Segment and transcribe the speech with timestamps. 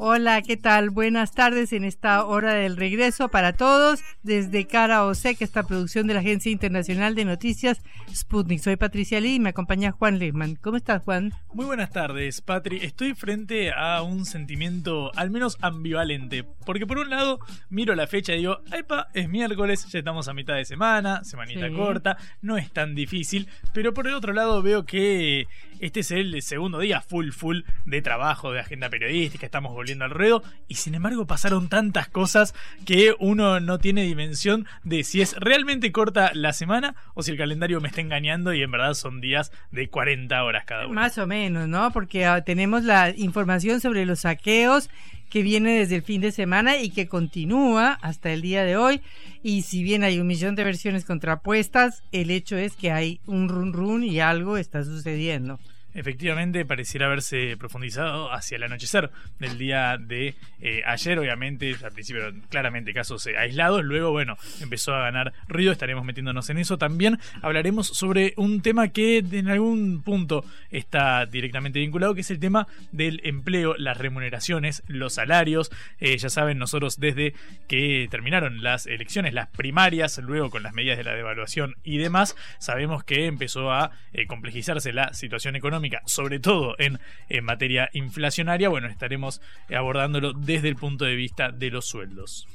[0.00, 0.90] Hola, ¿qué tal?
[0.90, 6.14] Buenas tardes en esta hora del regreso para todos desde Cara OSEC, esta producción de
[6.14, 7.82] la Agencia Internacional de Noticias
[8.14, 8.60] Sputnik.
[8.60, 10.54] Soy Patricia Lee y me acompaña Juan Lehmann.
[10.54, 11.32] ¿Cómo estás, Juan?
[11.52, 12.78] Muy buenas tardes, Patri.
[12.80, 18.34] Estoy frente a un sentimiento al menos ambivalente, porque por un lado miro la fecha
[18.34, 19.08] y digo, ¡epa!
[19.14, 23.92] Es miércoles, ya estamos a mitad de semana, semanita corta, no es tan difícil, pero
[23.92, 25.48] por el otro lado veo que
[25.80, 30.10] este es el segundo día full full de trabajo, de agenda periodística, estamos volviendo al
[30.10, 35.34] ruedo y sin embargo pasaron tantas cosas que uno no tiene dimensión de si es
[35.36, 39.20] realmente corta la semana o si el calendario me está engañando y en verdad son
[39.20, 40.94] días de 40 horas cada uno.
[40.94, 41.90] Más o menos, ¿no?
[41.92, 44.90] Porque ah, tenemos la información sobre los saqueos
[45.28, 49.00] que viene desde el fin de semana y que continúa hasta el día de hoy.
[49.42, 53.48] Y si bien hay un millón de versiones contrapuestas, el hecho es que hay un
[53.48, 55.58] run run y algo está sucediendo
[55.94, 62.32] efectivamente pareciera haberse profundizado hacia el anochecer del día de eh, ayer, obviamente, al principio
[62.50, 66.78] claramente casos eh, aislados, luego, bueno, empezó a ganar ruido, estaremos metiéndonos en eso.
[66.78, 72.40] También hablaremos sobre un tema que en algún punto está directamente vinculado, que es el
[72.40, 75.70] tema del empleo, las remuneraciones, los salarios.
[76.00, 77.34] Eh, ya saben, nosotros desde
[77.66, 82.36] que terminaron las elecciones, las primarias, luego con las medidas de la devaluación y demás,
[82.58, 83.92] sabemos que empezó a
[84.26, 86.98] complejizarse la situación económica sobre todo en,
[87.42, 89.40] materia inflacionaria, bueno, estaremos
[89.74, 92.46] abordándolo desde el punto de vista de los sueldos.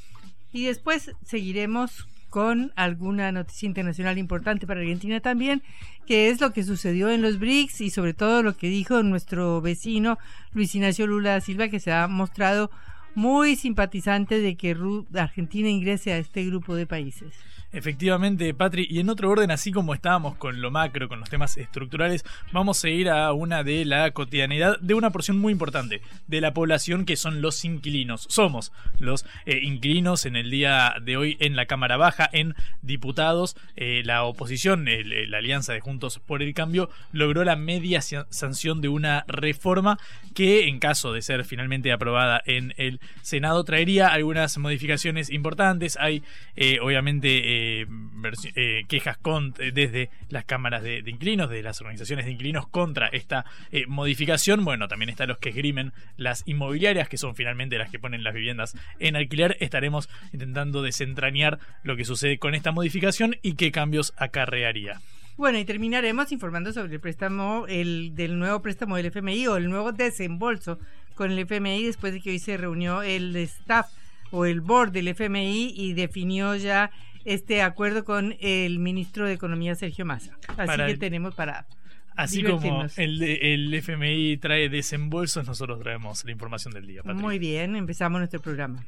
[0.51, 5.61] Y después seguiremos con alguna noticia internacional importante para Argentina también,
[6.07, 9.61] que es lo que sucedió en los BRICS y sobre todo lo que dijo nuestro
[9.61, 10.17] vecino
[10.51, 12.71] Luis Ignacio Lula da Silva, que se ha mostrado
[13.15, 14.75] muy simpatizante de que
[15.13, 17.33] Argentina ingrese a este grupo de países.
[17.73, 21.57] Efectivamente, Patri, y en otro orden, así como estábamos con lo macro, con los temas
[21.57, 26.41] estructurales, vamos a ir a una de la cotidianidad de una porción muy importante de
[26.41, 28.28] la población que son los inquilinos.
[28.29, 33.56] Somos los eh, inquilinos en el día de hoy en la Cámara Baja, en diputados.
[33.75, 38.89] Eh, la oposición, la Alianza de Juntos por el Cambio, logró la media sanción de
[38.89, 39.97] una reforma
[40.35, 45.97] que, en caso de ser finalmente aprobada en el Senado, traería algunas modificaciones importantes.
[46.00, 46.22] Hay,
[46.56, 47.85] eh, obviamente, eh,
[48.56, 53.07] eh, quejas con, eh, desde las cámaras de, inquilinos, de las organizaciones de inquilinos contra
[53.07, 53.46] esta
[53.88, 54.66] modificación.
[54.66, 58.34] Bueno, también están los que esgrimen las inmobiliarias, que son finalmente las que ponen las
[58.34, 59.57] viviendas en alquiler.
[59.59, 65.00] Estaremos intentando desentrañar lo que sucede con esta modificación y qué cambios acarrearía.
[65.38, 69.69] Bueno, y terminaremos informando sobre el préstamo, el del nuevo préstamo del FMI o el
[69.69, 70.80] nuevo desembolso
[71.16, 73.88] con el FMI después de que hoy se reunió el staff
[74.34, 76.91] o el board del FMI y definió ya
[77.25, 80.38] este acuerdo con el ministro de Economía Sergio Massa.
[80.57, 81.67] Así que tenemos para
[82.16, 87.01] Así como el, el FMI trae desembolsos, nosotros traemos la información del día.
[87.03, 88.85] Muy bien, empezamos nuestro programa.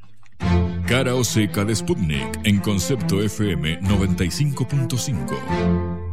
[0.87, 6.04] Cara o seca de Sputnik en concepto FM 95.5.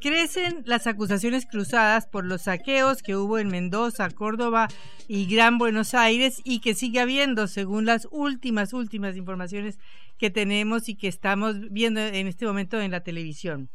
[0.00, 4.68] Crecen las acusaciones cruzadas por los saqueos que hubo en Mendoza, Córdoba
[5.08, 9.78] y Gran Buenos Aires y que sigue habiendo según las últimas, últimas informaciones
[10.18, 13.70] que tenemos y que estamos viendo en este momento en la televisión.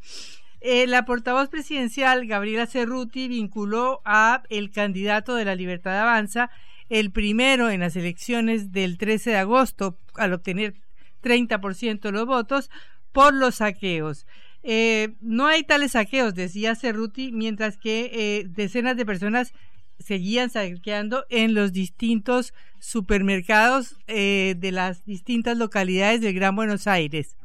[0.62, 6.50] Eh, la portavoz presidencial Gabriela Cerruti vinculó a el candidato de la Libertad Avanza,
[6.88, 10.76] el primero en las elecciones del 13 de agosto, al obtener
[11.22, 12.70] 30% de los votos,
[13.12, 14.26] por los saqueos.
[14.64, 19.54] Eh, no hay tales saqueos, decía Cerruti, mientras que eh, decenas de personas
[20.00, 27.36] seguían saqueando en los distintos supermercados eh, de las distintas localidades del Gran Buenos Aires.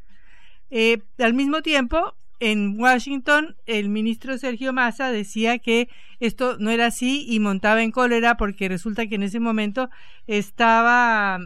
[1.19, 5.89] al mismo tiempo, en Washington, el ministro Sergio Massa decía que
[6.21, 9.91] esto no era así y montaba en cólera porque resulta que en ese momento
[10.29, 11.41] estaba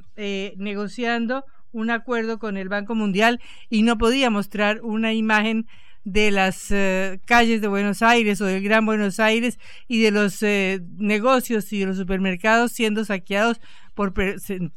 [0.57, 5.67] negociando un acuerdo con el Banco Mundial y no podía mostrar una imagen
[6.05, 10.43] de las eh, calles de Buenos Aires o del Gran Buenos Aires y de los
[10.43, 13.61] eh, negocios y de los supermercados siendo saqueados
[13.95, 14.13] por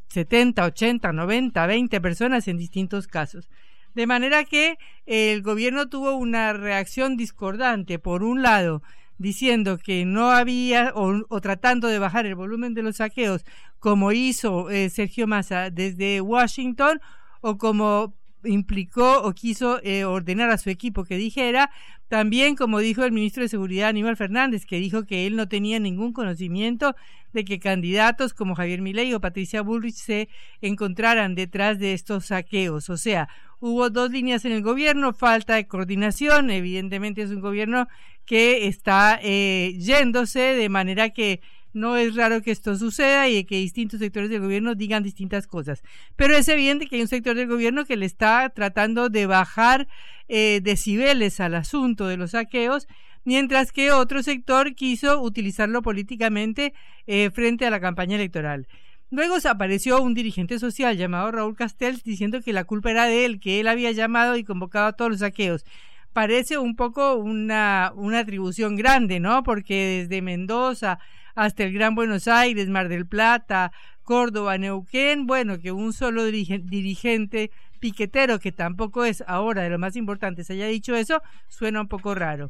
[0.10, 3.50] 70, 80, 90, 20 personas en distintos casos.
[3.96, 7.98] De manera que el gobierno tuvo una reacción discordante.
[7.98, 8.84] Por un lado,
[9.18, 13.46] diciendo que no había o, tratando de bajar el volumen de los saqueos
[13.80, 17.00] como hizo eh, Sergio Massa desde Washington
[17.42, 18.16] o como
[18.46, 21.72] implicó o quiso eh, ordenar a su equipo que dijera,
[22.08, 25.80] también como dijo el ministro de Seguridad Aníbal Fernández, que dijo que él no tenía
[25.80, 26.96] ningún conocimiento
[27.34, 30.30] de que candidatos como Javier Milei o Patricia Bullrich se
[30.62, 32.90] encontraran detrás de estos saqueos.
[32.90, 33.28] O sea,
[33.60, 37.88] hubo dos líneas en el gobierno, falta de coordinación, evidentemente es un gobierno
[38.26, 41.42] que está eh, yéndose de manera que
[41.76, 45.84] no es raro que esto suceda y que distintos sectores del gobierno digan distintas cosas.
[46.16, 49.88] Pero es evidente que hay un sector del gobierno que le está tratando de bajar
[50.28, 52.88] eh, decibeles al asunto de los saqueos,
[53.26, 56.74] mientras que otro sector quiso utilizarlo políticamente
[57.08, 58.68] eh, frente a la campaña electoral.
[59.12, 63.40] Luego apareció un dirigente social llamado Raúl Castells diciendo que la culpa era de él,
[63.40, 65.66] que él había llamado y convocado a todos los saqueos
[66.16, 69.44] parece un poco una, una atribución grande, ¿no?
[69.44, 70.98] Porque desde Mendoza
[71.36, 73.72] hasta el Gran Buenos Aires, Mar del Plata,
[74.04, 79.96] Córdoba, Neuquén, bueno, que un solo dirigente piquetero, que tampoco es ahora de lo más
[79.96, 82.50] importante, se haya dicho eso, suena un poco raro.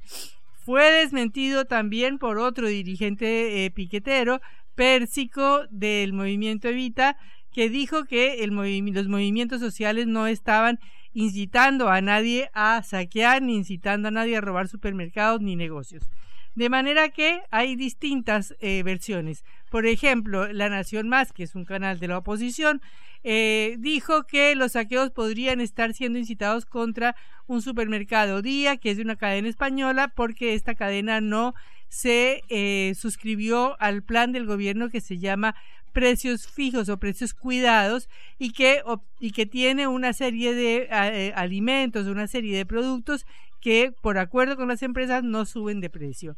[0.65, 4.41] Fue desmentido también por otro dirigente eh, piquetero,
[4.75, 7.17] Pérsico, del movimiento Evita,
[7.51, 10.79] que dijo que los movimientos sociales no estaban
[11.13, 16.09] incitando a nadie a saquear, ni incitando a nadie a robar supermercados ni negocios.
[16.55, 19.43] De manera que hay distintas eh, versiones.
[19.69, 22.81] Por ejemplo, La Nación Más, que es un canal de la oposición,
[23.25, 27.17] eh, dijo que los saqueos podrían estar siendo incitados contra
[27.47, 31.55] un supermercado Día, que es de una cadena española, porque esta cadena no
[31.89, 35.55] se eh, suscribió al plan del gobierno que se llama
[35.91, 38.81] precios fijos o precios cuidados y que,
[39.19, 43.25] y que tiene una serie de alimentos, una serie de productos
[43.65, 46.35] que por acuerdo con las empresas no suben de precio.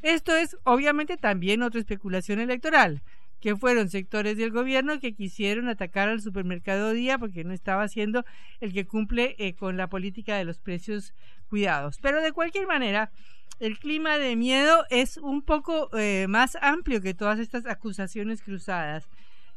[0.00, 3.02] Esto es obviamente también otra especulación electoral,
[3.38, 8.24] que fueron sectores del gobierno que quisieron atacar al supermercado Día porque no estaba siendo
[8.60, 11.12] el que cumple eh, con la política de los precios
[11.50, 11.98] cuidados.
[12.00, 13.10] Pero de cualquier manera,
[13.58, 19.06] el clima de miedo es un poco eh, más amplio que todas estas acusaciones cruzadas.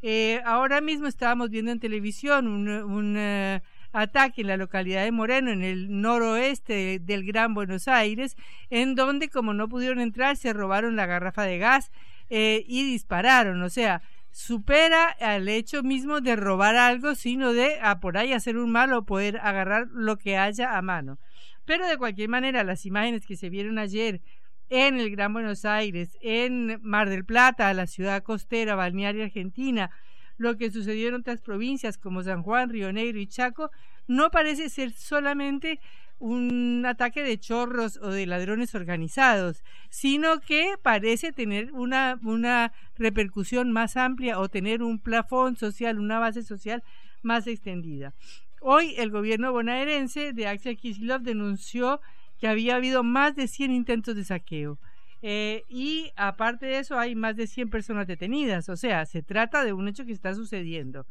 [0.01, 3.61] Eh, ahora mismo estábamos viendo en televisión un,
[3.94, 8.36] ataque en la localidad de Moreno, en el noroeste del Gran Buenos Aires,
[8.69, 11.92] en donde como no pudieron entrar se robaron la garrafa de gas
[12.30, 13.62] eh, y dispararon.
[13.62, 14.01] O sea,
[14.31, 19.06] supera al hecho mismo de robar algo, sino de a por ahí hacer un mal
[19.06, 21.19] poder agarrar lo que haya a mano.
[21.66, 24.22] Pero de cualquier manera, las imágenes que se vieron ayer
[24.69, 29.92] en el Gran Buenos Aires, en Mar del Plata, la ciudad costera, balnearia argentina,
[30.38, 33.71] lo que sucedió en otras provincias como San Juan, Río Negro y Chaco
[34.07, 35.80] no parece ser solamente
[36.19, 43.71] un ataque de chorros o de ladrones organizados, sino que parece tener una, una repercusión
[43.71, 46.83] más amplia o tener un plafón social, una base social
[47.24, 48.13] más extendida.
[48.62, 52.00] Hoy el gobierno bonaerense de Axel Kicillof denunció
[52.39, 54.80] que había habido más de 100 intentos de saqueo.
[55.25, 59.63] Eh, y aparte de eso hay más de 100 personas detenidas, o sea, se trata
[59.63, 61.06] de un hecho que está sucediendo.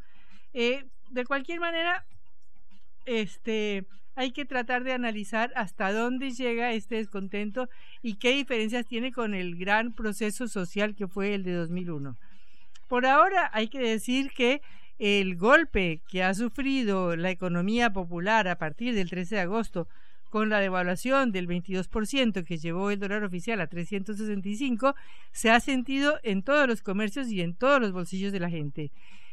[0.53, 2.05] Eh, de cualquier manera,
[3.07, 7.71] este, hay que tratar de analizar hasta dónde llega este descontento
[8.03, 12.15] y qué diferencias tiene con el gran proceso social que fue el de 2001.
[12.89, 14.61] Por ahora hay que decir que
[14.99, 19.89] el golpe que ha sufrido la economía popular a partir del 13 de agosto
[20.33, 24.95] con la devaluación del 22% que llevó el dólar oficial a 365,
[25.31, 28.93] se ha sentido en todos los comercios y en todos los bolsillos de la gente.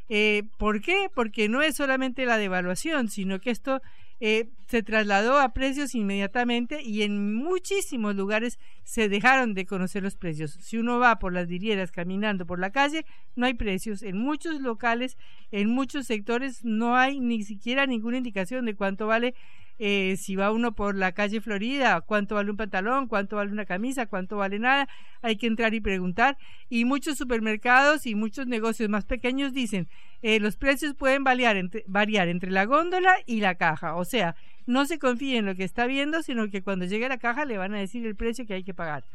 [0.10, 1.10] Eh, ¿Por qué?
[1.16, 3.82] Porque no es solamente la devaluación, sino que esto
[4.20, 10.18] eh, se trasladó a precios inmediatamente y en muchísimos lugares se dejaron de conocer los
[10.18, 10.58] precios.
[10.60, 13.06] Si uno va por las vidrieras caminando por la calle,
[13.38, 14.04] no hay precios.
[14.04, 15.18] En muchos locales,
[15.52, 19.34] en muchos sectores, no hay ni siquiera ninguna indicación de cuánto vale
[19.82, 23.66] eh, si va uno por la calle Florida, cuánto vale un pantalón, cuánto vale una
[23.66, 24.90] camisa, cuánto vale nada,
[25.22, 26.38] hay que entrar y preguntar.
[26.70, 29.88] Y muchos supermercados y muchos negocios más pequeños dicen,
[30.22, 33.96] eh, los precios pueden variar entre, la góndola y la caja.
[33.96, 37.10] O sea, no se confíe en lo que está viendo, sino que cuando llegue a
[37.10, 39.06] la caja le van a decir el precio que hay que pagar.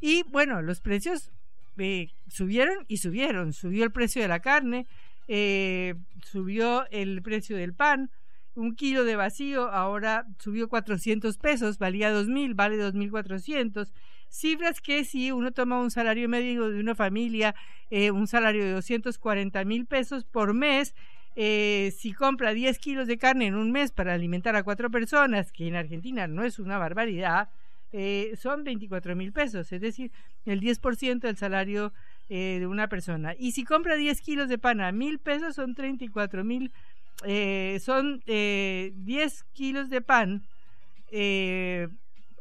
[0.00, 1.30] Y bueno, los precios
[1.76, 3.52] eh, subieron y subieron.
[3.52, 4.86] Subió el precio de la carne,
[5.28, 8.10] eh, subió el precio del pan,
[8.54, 13.90] un kilo de vacío ahora subió 400 pesos, valía 2.000, vale 2.400.
[14.28, 17.54] Cifras que si uno toma un salario medio de una familia,
[17.90, 20.94] eh, un salario de 240 mil pesos por mes,
[21.36, 25.52] eh, si compra 10 kilos de carne en un mes para alimentar a cuatro personas,
[25.52, 27.50] que en Argentina no es una barbaridad,
[27.92, 30.10] eh, son 24 mil pesos, es decir,
[30.46, 31.92] el 10% del salario
[32.28, 33.34] de una persona.
[33.38, 36.72] Y si compra 10 kilos de pan a mil pesos, son 34 mil,
[37.80, 40.42] son 10 kilos de pan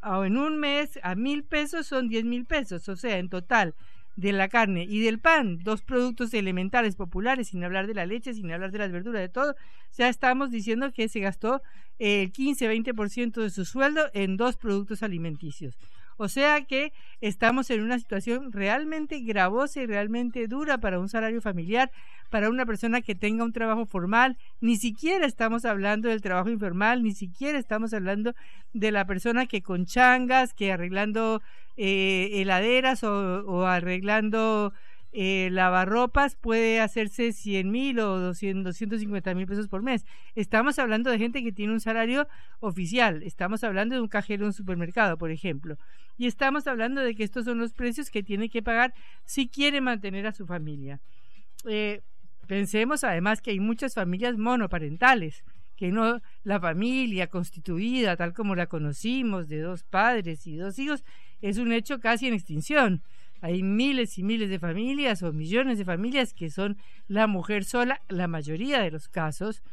[0.04, 3.76] o en un mes a mil pesos son diez mil pesos, o sea, en total
[4.16, 8.34] de la carne y del pan, dos productos elementales populares, sin hablar de la leche,
[8.34, 9.56] sin hablar de las verduras, de todo,
[9.98, 11.62] ya estamos diciendo que se gastó
[11.98, 15.78] el 15-20% de su sueldo en dos productos alimenticios.
[16.22, 21.42] O sea que estamos en una situación realmente gravosa y realmente dura para un salario
[21.42, 21.90] familiar,
[22.30, 24.38] para una persona que tenga un trabajo formal.
[24.60, 28.36] Ni siquiera estamos hablando del trabajo informal, ni siquiera estamos hablando
[28.72, 31.42] de la persona que con changas, que arreglando
[31.76, 34.74] eh, heladeras o arreglando
[35.14, 40.06] eh, lavarropas puede hacerse 100 mil o 200, 250 mil pesos por mes.
[40.36, 42.28] Estamos hablando de gente que tiene un salario
[42.60, 45.78] oficial, estamos hablando de un cajero en un supermercado, por ejemplo,
[46.18, 48.94] y estamos hablando de que estos son los precios que tiene que pagar
[49.26, 51.02] si quiere mantener a su familia.
[51.66, 52.02] Eh,
[52.48, 55.44] pensemos además que hay muchas familias monoparentales,
[55.76, 61.04] que no la familia constituida tal como la conocimos, de dos padres y dos hijos,
[61.42, 63.02] es un hecho casi en extinción.
[63.42, 68.02] Hay miles y miles de familias o millones de familias que son la mujer sola,
[68.08, 69.64] la mayoría de los casos,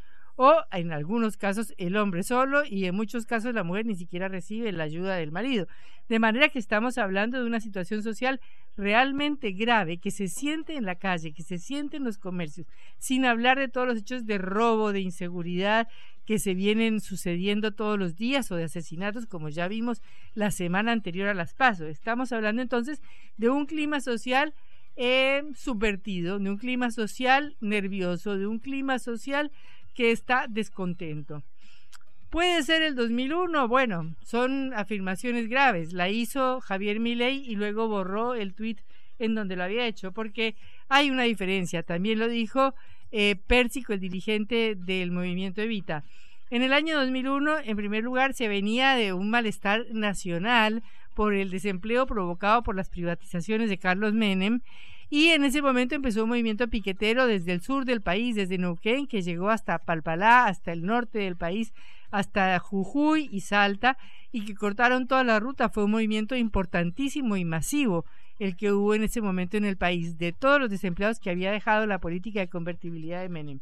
[0.41, 4.29] o en algunos casos el hombre solo y en muchos casos la mujer ni siquiera
[4.29, 5.67] recibe la ayuda del marido.
[6.07, 8.39] De manera que estamos hablando de una situación social
[8.77, 12.67] realmente grave que se siente en la calle, que se siente en los comercios,
[12.99, 15.89] sin hablar de todos los hechos de robo, de inseguridad
[16.25, 20.01] que se vienen sucediendo todos los días o de asesinatos como ya vimos
[20.35, 21.89] la semana anterior a las pasos.
[21.89, 23.01] Estamos hablando entonces
[23.35, 24.53] de un clima social
[24.95, 29.51] eh, subvertido, de un clima social nervioso, de un clima social
[29.99, 31.43] que está descontento.
[32.29, 35.91] Puede ser el 2001, bueno, son afirmaciones graves.
[35.91, 38.79] La hizo Javier Milei y luego borró el tuit
[39.19, 40.55] en donde lo había hecho, porque
[40.87, 41.83] hay una diferencia.
[41.83, 42.73] También lo dijo
[43.11, 46.05] eh, Pérsico, el dirigente del movimiento Evita.
[46.49, 50.81] En el año 2001, en primer lugar, se venía de un malestar nacional
[51.13, 54.61] por el desempleo provocado por las privatizaciones de Carlos Menem
[55.09, 59.07] y en ese momento empezó un movimiento piquetero desde el sur del país, desde Neuquén,
[59.07, 61.73] que llegó hasta Palpalá, hasta el norte del país,
[62.11, 63.97] hasta Jujuy y Salta,
[64.31, 65.69] y que cortaron toda la ruta.
[65.69, 68.05] Fue un movimiento importantísimo y masivo
[68.37, 71.51] el que hubo en ese momento en el país, de todos los desempleados que había
[71.51, 73.59] dejado la política de convertibilidad de Menem.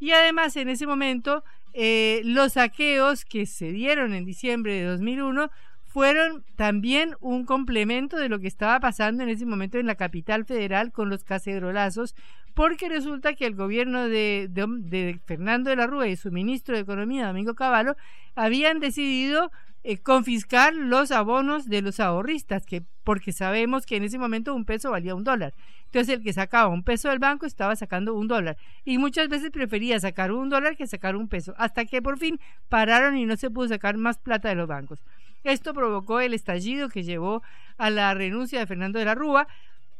[0.00, 5.50] Y además, en ese momento, eh, los saqueos que se dieron en diciembre de 2001
[5.94, 10.44] fueron también un complemento de lo que estaba pasando en ese momento en la capital
[10.44, 12.16] federal con los casedrolazos,
[12.52, 16.82] porque resulta que el gobierno de, de Fernando de la Rúa y su ministro de
[16.82, 17.94] Economía, Domingo Cavallo,
[18.34, 19.52] habían decidido
[19.84, 24.64] eh, confiscar los abonos de los ahorristas, que porque sabemos que en ese momento un
[24.64, 25.54] peso valía un dólar.
[25.84, 29.52] Entonces el que sacaba un peso del banco estaba sacando un dólar y muchas veces
[29.52, 33.36] prefería sacar un dólar que sacar un peso, hasta que por fin pararon y no
[33.36, 35.04] se pudo sacar más plata de los bancos.
[35.44, 37.42] Esto provocó el estallido que llevó
[37.76, 39.46] a la renuncia de Fernando de la Rúa,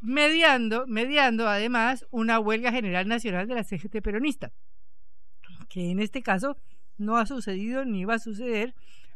[0.00, 4.52] mediando, mediando además una huelga general nacional de la CGT peronista,
[5.68, 6.56] que en este caso
[6.96, 8.74] no ha sucedido ni va a suceder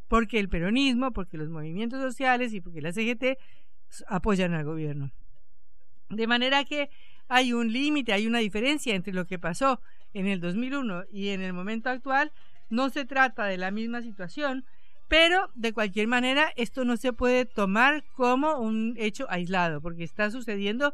[0.08, 3.38] porque el peronismo, porque los movimientos sociales y porque la CGT
[4.06, 5.10] apoyan al gobierno.
[6.08, 6.90] De manera que
[7.28, 9.80] hay un límite, hay una diferencia entre lo que pasó
[10.14, 12.32] en el 2001 y en el momento actual.
[12.70, 14.64] No se trata de la misma situación,
[15.08, 20.30] pero de cualquier manera esto no se puede tomar como un hecho aislado, porque está
[20.30, 20.92] sucediendo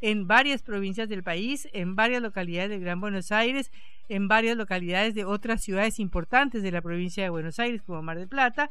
[0.00, 3.70] en varias provincias del país, en varias localidades del Gran Buenos Aires,
[4.08, 8.18] en varias localidades de otras ciudades importantes de la provincia de Buenos Aires, como Mar
[8.18, 8.70] del Plata,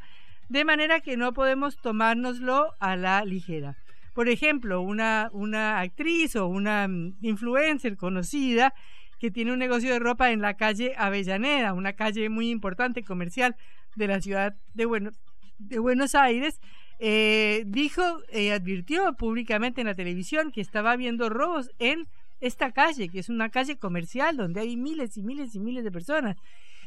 [0.49, 3.75] de manera que no podemos tomárnoslo a la ligera.
[4.13, 8.73] Por ejemplo, una, una actriz o una mm, influencer conocida
[9.19, 13.55] que tiene un negocio de ropa en la calle Avellaneda, una calle muy importante comercial
[13.95, 15.11] de la ciudad de,
[15.59, 16.59] de Buenos Aires,
[16.99, 22.07] eh, dijo, eh, advirtió públicamente en la televisión que estaba habiendo robos en
[22.39, 25.91] esta calle, que es una calle comercial donde hay miles y miles y miles de
[25.91, 26.37] personas.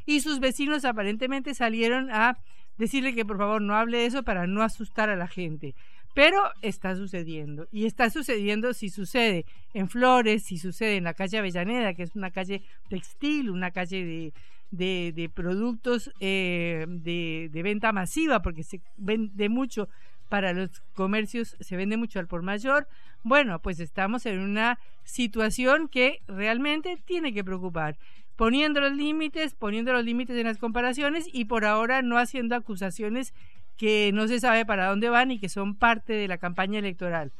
[0.06, 2.38] Y sus vecinos aparentemente salieron a
[2.78, 5.74] decirle que por favor no hable de eso para no asustar a la gente.
[6.14, 7.68] Pero está sucediendo.
[7.70, 12.16] Y está sucediendo si sucede en Flores, si sucede en la calle Avellaneda, que es
[12.16, 14.32] una calle textil, una calle de,
[14.70, 19.88] de, productos eh, de, de, venta masiva, porque se vende mucho
[20.28, 22.86] para los comercios, se vende mucho al por mayor.
[23.22, 27.96] Bueno, pues estamos en una situación que realmente tiene que preocupar
[28.38, 33.34] poniendo los límites, poniendo los límites en las comparaciones y por ahora no haciendo acusaciones
[33.76, 37.32] que no se sabe para dónde van y que son parte de la campaña electoral.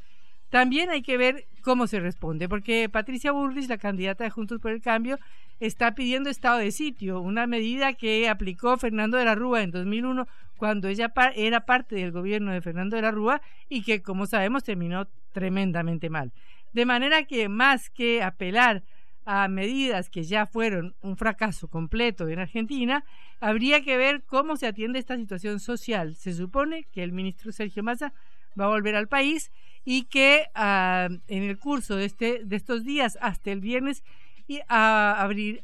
[0.49, 4.71] También hay que ver cómo se responde, porque Patricia Burris, la candidata de Juntos por
[4.71, 5.19] el Cambio,
[5.59, 10.27] está pidiendo estado de sitio, una medida que aplicó Fernando de la Rúa en 2001
[10.57, 14.63] cuando ella era parte del gobierno de Fernando de la Rúa y que, como sabemos,
[14.63, 16.31] terminó tremendamente mal.
[16.73, 18.83] De manera que más que apelar
[19.25, 23.05] a medidas que ya fueron un fracaso completo en Argentina,
[23.39, 26.15] habría que ver cómo se atiende esta situación social.
[26.15, 28.13] Se supone que el ministro Sergio Massa
[28.59, 29.51] va a volver al país
[29.85, 34.03] y que uh, en el curso de, este, de estos días hasta el viernes
[34.47, 35.63] y, uh, abrir,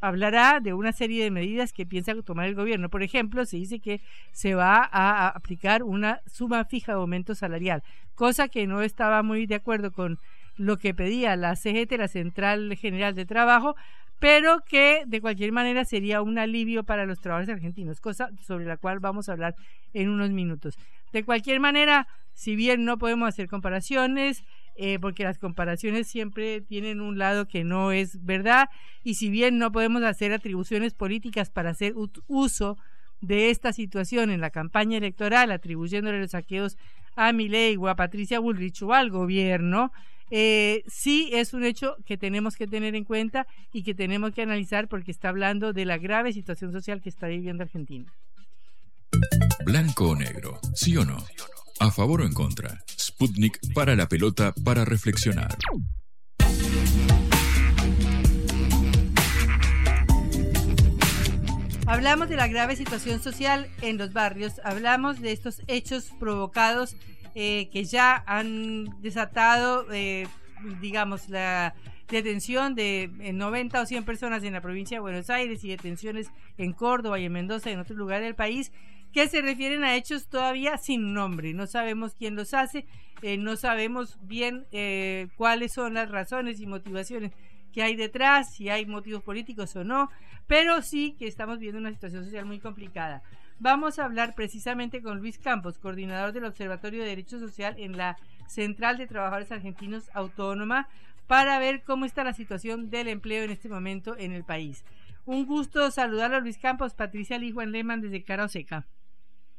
[0.00, 2.88] hablará de una serie de medidas que piensa tomar el gobierno.
[2.88, 4.00] Por ejemplo, se dice que
[4.32, 7.82] se va a aplicar una suma fija de aumento salarial,
[8.14, 10.18] cosa que no estaba muy de acuerdo con
[10.56, 13.76] lo que pedía la CGT, la Central General de Trabajo,
[14.20, 18.76] pero que de cualquier manera sería un alivio para los trabajadores argentinos, cosa sobre la
[18.76, 19.56] cual vamos a hablar
[19.94, 20.76] en unos minutos.
[21.12, 24.44] De cualquier manera, si bien no podemos hacer comparaciones,
[24.76, 28.68] eh, porque las comparaciones siempre tienen un lado que no es verdad,
[29.02, 31.94] y si bien no podemos hacer atribuciones políticas para hacer
[32.28, 32.76] uso
[33.22, 36.76] de esta situación en la campaña electoral, atribuyéndole los saqueos
[37.16, 39.92] a Milei o a Patricia Bullrich o al gobierno,
[40.30, 44.42] eh, sí es un hecho que tenemos que tener en cuenta y que tenemos que
[44.42, 48.12] analizar porque está hablando de la grave situación social que está viviendo Argentina.
[49.64, 51.18] Blanco o negro, sí o no.
[51.80, 52.78] A favor o en contra.
[52.98, 55.56] Sputnik para la pelota para reflexionar.
[61.86, 66.94] Hablamos de la grave situación social en los barrios, hablamos de estos hechos provocados
[67.34, 70.26] eh, que ya han desatado, eh,
[70.80, 71.74] digamos, la
[72.08, 76.28] detención de 90 eh, o 100 personas en la provincia de Buenos Aires y detenciones
[76.58, 78.72] en Córdoba y en Mendoza y en otros lugares del país
[79.12, 81.54] que se refieren a hechos todavía sin nombre.
[81.54, 82.86] No sabemos quién los hace,
[83.38, 84.66] no sabemos bien
[85.36, 87.32] cuáles son las razones y motivaciones
[87.72, 90.10] que hay detrás, si hay motivos políticos o no,
[90.46, 93.22] pero sí que estamos viendo una situación social muy complicada.
[93.62, 98.16] Vamos a hablar precisamente con Luis Campos, coordinador del Observatorio de Derecho Social en la
[98.46, 100.88] Central de Trabajadores Argentinos Autónoma,
[101.26, 104.82] para ver cómo está la situación del empleo en este momento en el país.
[105.26, 108.86] Un gusto saludarlo a Luis Campos, Patricia Lee Juan Lehmann desde Cara Seca.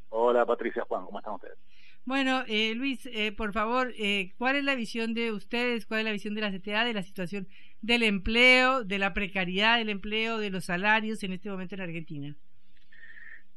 [0.10, 1.60] Hola Patricia Juan, ¿cómo están ustedes?
[2.04, 6.06] Bueno, eh, Luis, eh, por favor, eh, ¿cuál es la visión de ustedes, cuál es
[6.08, 7.48] la visión de la CTA de la situación
[7.82, 12.36] del empleo, de la precariedad del empleo, de los salarios en este momento en Argentina?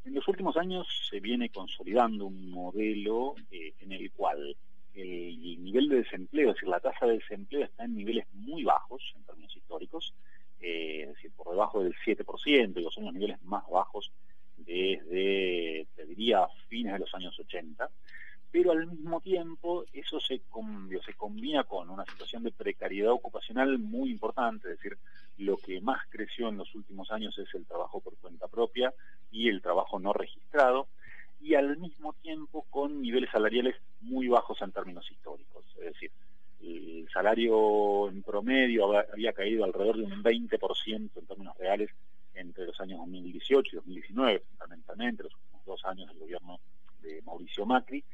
[0.04, 4.56] En los últimos años se viene consolidando un modelo eh, en el cual
[4.94, 9.02] el nivel de desempleo, es decir, la tasa de desempleo está en niveles muy bajos
[9.16, 10.14] en términos históricos,
[10.60, 14.12] eh, es decir, por debajo del 7%, digo, son los niveles más bajos
[14.56, 17.90] desde, te diría, fines de los años 80,
[18.54, 20.42] pero al mismo tiempo eso se,
[21.16, 24.96] combina con una situación de precariedad ocupacional muy importante, es decir,
[25.38, 28.94] lo que más creció en los últimos años es el trabajo por cuenta propia
[29.32, 30.86] y el trabajo no registrado,
[31.40, 36.12] y al mismo tiempo con niveles salariales muy bajos en términos históricos, es decir,
[36.62, 41.90] el salario en promedio había caído alrededor de un 20% en términos reales
[42.34, 46.60] entre los años 2018 y 2019, fundamentalmente los últimos dos años del gobierno
[47.02, 48.04] de Mauricio Macri,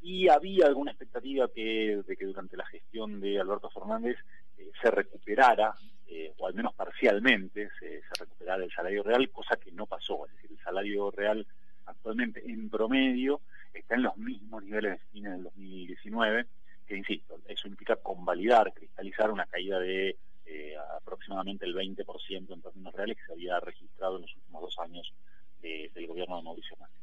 [0.00, 4.16] y había alguna expectativa que, de que durante la gestión de Alberto Fernández
[4.56, 5.74] eh, se recuperara,
[6.06, 10.26] eh, o al menos parcialmente, se, recuperara el salario real, cosa que no pasó.
[10.26, 11.46] Es decir, el salario real
[11.86, 13.40] actualmente en promedio
[13.72, 16.46] está en los mismos niveles de fines del 2019,
[16.86, 22.94] que insisto, eso implica convalidar, cristalizar una caída de eh, aproximadamente el 20% en términos
[22.94, 25.12] reales que se había registrado en los últimos dos años
[25.60, 27.02] del gobierno de Mauricio Macri.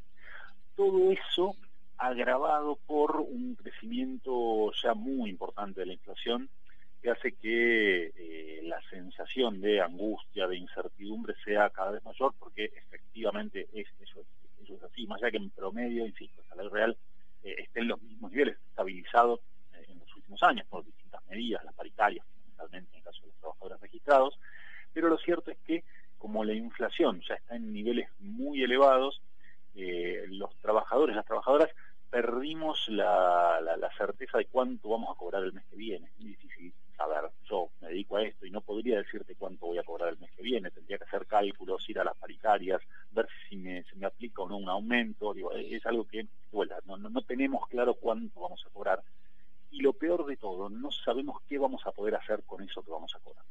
[0.76, 1.56] Todo eso
[1.98, 6.50] agravado por un crecimiento ya muy importante de la inflación
[7.02, 12.66] que hace que eh, la sensación de angustia, de incertidumbre sea cada vez mayor porque
[12.66, 14.22] efectivamente es, eso,
[14.68, 16.98] es así, más allá que en promedio, insisto, el salario real
[17.44, 19.40] eh, esté en los mismos niveles, estabilizado
[19.74, 23.28] eh, en los últimos años por distintas medidas, las paritarias fundamentalmente en el caso de
[23.28, 24.40] los trabajadores registrados,
[24.92, 25.84] pero lo cierto es que
[26.18, 29.22] como la inflación ya está en niveles muy elevados,
[29.76, 31.70] los trabajadores, las trabajadoras,
[32.10, 33.60] perdimos la,
[33.98, 36.08] certeza de cuánto vamos a cobrar el mes que viene.
[36.08, 37.30] Es muy difícil saber.
[37.50, 40.32] Yo me dedico a esto y no podría decirte cuánto voy a cobrar el mes
[40.32, 40.72] que viene.
[40.72, 44.50] Tendría que hacer cálculos, ir a las paritarias, ver si me, se me aplica o
[44.50, 45.34] no un aumento.
[45.34, 49.02] Digo, es algo que, bueno, no, no, no tenemos claro cuánto vamos a cobrar.
[49.72, 52.92] Y lo peor de todo, no sabemos qué vamos a poder hacer con eso que
[52.92, 53.44] vamos a cobrar.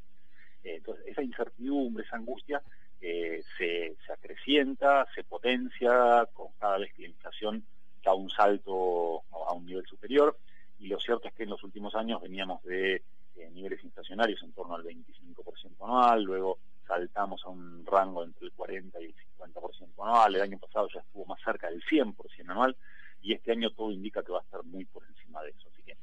[0.65, 2.61] Entonces, esa incertidumbre, esa angustia
[3.01, 7.63] eh, se, se acrecienta, se potencia con cada vez que la inflación
[8.03, 10.37] da un salto a un nivel superior
[10.79, 12.95] y lo cierto es que en los últimos años veníamos de
[13.35, 18.53] eh, niveles inflacionarios en torno al 25% anual, luego saltamos a un rango entre el
[18.53, 22.15] 40 y el 50% anual, el año pasado ya estuvo más cerca del 100%
[22.49, 22.75] anual
[23.21, 25.67] y este año todo indica que va a estar muy por encima de eso.
[25.73, 25.97] Así que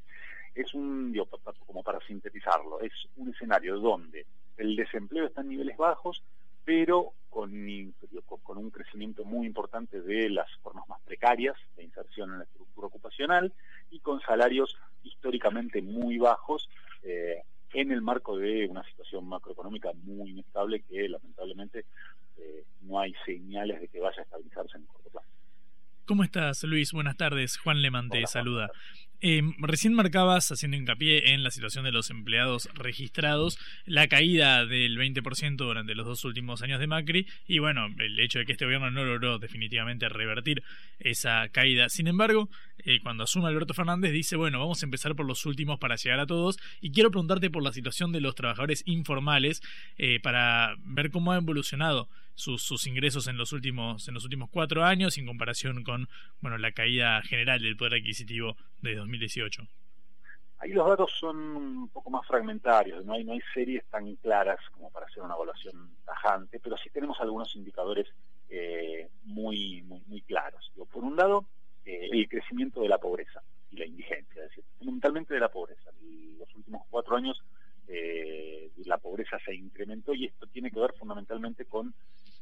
[0.55, 1.27] es un, digo,
[1.67, 6.23] como para sintetizarlo, es un escenario donde el desempleo está en niveles bajos,
[6.65, 12.45] pero con, un crecimiento muy importante de las formas más precarias de inserción en la
[12.45, 13.53] estructura ocupacional
[13.91, 16.69] y con salarios históricamente muy bajos
[17.03, 21.87] eh, en el marco de una situación macroeconómica muy inestable que lamentablemente
[22.37, 25.29] eh, no hay señales de que vaya a estabilizarse en corto plazo.
[26.13, 26.93] ¿Cómo estás, Luis?
[26.93, 27.57] Buenas tardes.
[27.57, 28.71] Juan Leman te saluda.
[29.23, 34.99] Eh, recién marcabas, haciendo hincapié en la situación de los empleados registrados, la caída del
[34.99, 38.67] 20% durante los dos últimos años de Macri y bueno, el hecho de que este
[38.67, 40.63] gobierno no logró definitivamente revertir
[40.99, 41.89] esa caída.
[41.89, 42.51] Sin embargo,
[42.85, 46.21] eh, cuando asume Alberto Fernández dice, bueno, vamos a empezar por los últimos para llegar
[46.21, 49.63] a todos y quiero preguntarte por la situación de los trabajadores informales
[49.97, 54.51] eh, para ver cómo ha evolucionado sus, sus, ingresos en los últimos en los últimos
[54.51, 56.09] cuatro años en comparación con
[56.41, 59.63] bueno la caída general del poder adquisitivo de 2018.
[60.63, 64.61] Ahí los datos son un poco más fragmentarios, no hay, no hay series tan claras
[64.71, 68.07] como para hacer una evaluación tajante, pero sí tenemos algunos indicadores
[68.49, 70.71] eh, muy, muy, muy claros.
[70.93, 71.47] por un lado,
[71.85, 73.43] eh, el crecimiento de la pobreza
[73.73, 75.91] y la indigencia, es decir, fundamentalmente de la pobreza.
[76.01, 77.43] En los últimos cuatro años
[77.89, 81.95] eh, la pobreza se incrementó y esto tiene que ver fundamentalmente con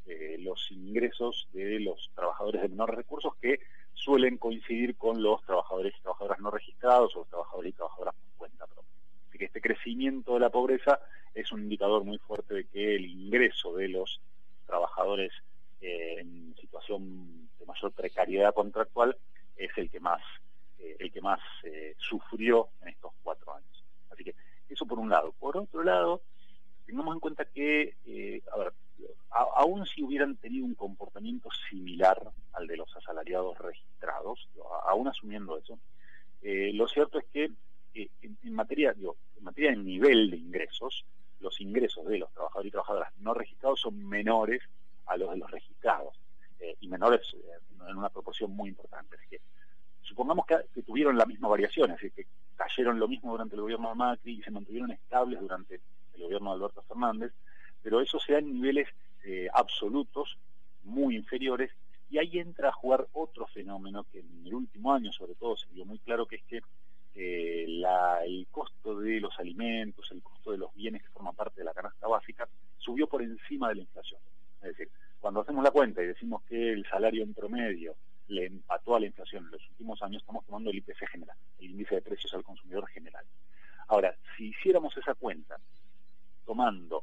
[0.06, 3.60] eh, los ingresos de los trabajadores de menores recursos que
[3.94, 8.38] suelen coincidir con los trabajadores y trabajadoras no registrados o los trabajadores y trabajadoras por
[8.38, 8.90] cuenta propia.
[9.28, 11.00] Así que este crecimiento de la pobreza
[11.34, 14.20] es un indicador muy fuerte de que el ingreso de los
[14.66, 15.32] trabajadores
[15.80, 19.16] eh, en situación de mayor precariedad contractual
[19.56, 20.22] es el que más
[20.78, 21.40] eh, el que más
[21.98, 23.84] sufrió en estos cuatro años.
[24.10, 24.34] Así que
[24.70, 25.34] eso por un lado.
[25.38, 26.22] Por otro lado,
[26.86, 28.72] tengamos en cuenta que, eh, a ver,
[29.30, 32.20] aún si hubieran tenido un comportamiento similar
[32.52, 34.48] al de los asalariados registrados,
[34.86, 35.78] aún asumiendo eso,
[36.42, 37.50] eh, lo cierto es que
[37.94, 41.04] eh, en, materia, en materia de nivel de ingresos,
[41.40, 44.62] los ingresos de los trabajadores y trabajadoras no registrados son menores
[45.06, 46.14] a los de los registrados
[46.78, 47.22] y menores
[47.88, 49.16] en una proporción muy importante.
[49.16, 49.40] Es que
[50.10, 53.88] supongamos que, tuvieron la misma variación, es decir, que cayeron lo mismo durante el gobierno
[53.88, 55.80] de Macri y se mantuvieron estables durante
[56.14, 57.32] el gobierno de Alberto Fernández,
[57.80, 58.88] pero eso se da en niveles
[59.24, 60.36] eh, absolutos
[60.82, 61.70] muy inferiores
[62.10, 65.68] y ahí entra a jugar otro fenómeno que en el último año sobre todo se
[65.68, 66.60] vio muy claro que es que
[67.14, 71.60] eh, la, el costo de los alimentos, el costo de los bienes que forman parte
[71.60, 74.20] de la canasta básica subió por encima de la inflación.
[74.62, 77.94] Es decir, cuando hacemos la cuenta y decimos que el salario en promedio
[78.30, 81.70] le empató a la inflación en los últimos años, estamos tomando el IPC general, el
[81.70, 83.24] índice de precios al consumidor general.
[83.88, 85.56] Ahora, si hiciéramos esa cuenta
[86.46, 87.02] tomando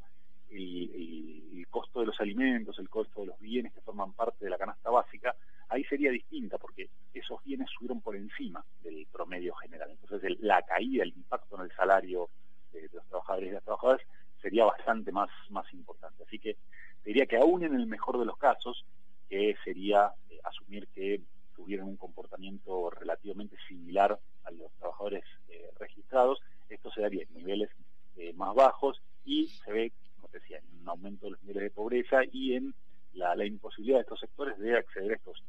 [0.49, 4.57] el, costo de los alimentos, el costo de los bienes que forman parte de la
[4.57, 5.35] canasta básica,
[5.67, 9.91] ahí sería distinta porque esos bienes subieron por encima del promedio general.
[9.91, 12.29] Entonces la caída, el impacto en el salario
[12.71, 14.01] de, los trabajadores y las trabajadoras
[14.41, 16.23] sería bastante más, más importante.
[16.23, 16.55] Así que
[17.03, 18.85] diría que aún en el mejor de los casos,
[19.29, 21.21] que sería eh, asumir que
[21.55, 27.69] tuvieron un comportamiento relativamente similar a los trabajadores eh, registrados, esto se daría en niveles
[28.15, 31.63] eh, más bajos y se ve, como te decía, en un aumento de los niveles
[31.63, 32.73] de pobreza y en
[33.13, 35.43] la, imposibilidad de estos sectores de acceder a estos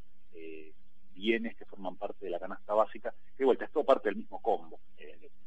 [1.13, 4.41] bienes que forman parte de la canasta básica, de vuelta es todo parte del mismo
[4.41, 4.79] combo.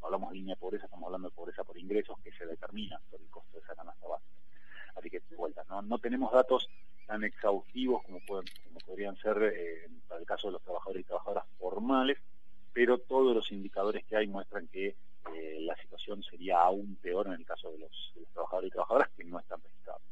[0.03, 3.21] hablamos de línea de pobreza, estamos hablando de pobreza por ingresos que se determina por
[3.21, 4.37] el costo de esa canasta básica.
[4.95, 6.68] Así que de vuelta, no tenemos datos
[7.07, 11.05] tan exhaustivos como, pueden, como podrían ser eh, para el caso de los trabajadores y
[11.05, 12.19] trabajadoras formales,
[12.73, 14.88] pero todos los indicadores que hay muestran que
[15.35, 17.91] eh, la situación sería aún peor en el caso de los,
[18.33, 20.03] trabajadores y trabajadoras que no están registrados.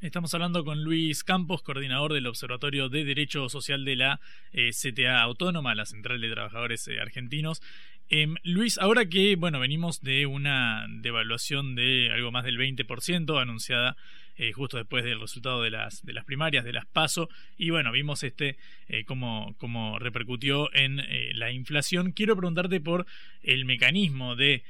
[0.00, 4.20] Estamos hablando con Luis Campos, coordinador del Observatorio de Derecho Social de la
[4.52, 7.60] eh, CTA Autónoma, la Central de Trabajadores Argentinos.
[8.08, 13.96] Em, Luis, ahora que bueno venimos de una devaluación de algo más del 20% anunciada
[14.42, 17.92] eh, justo después del resultado de las, de las primarias, de las PASO, y bueno,
[17.92, 18.56] vimos este
[18.88, 22.12] eh, cómo, cómo, repercutió en eh, la inflación.
[22.12, 23.04] Quiero preguntarte por
[23.42, 24.64] el mecanismo de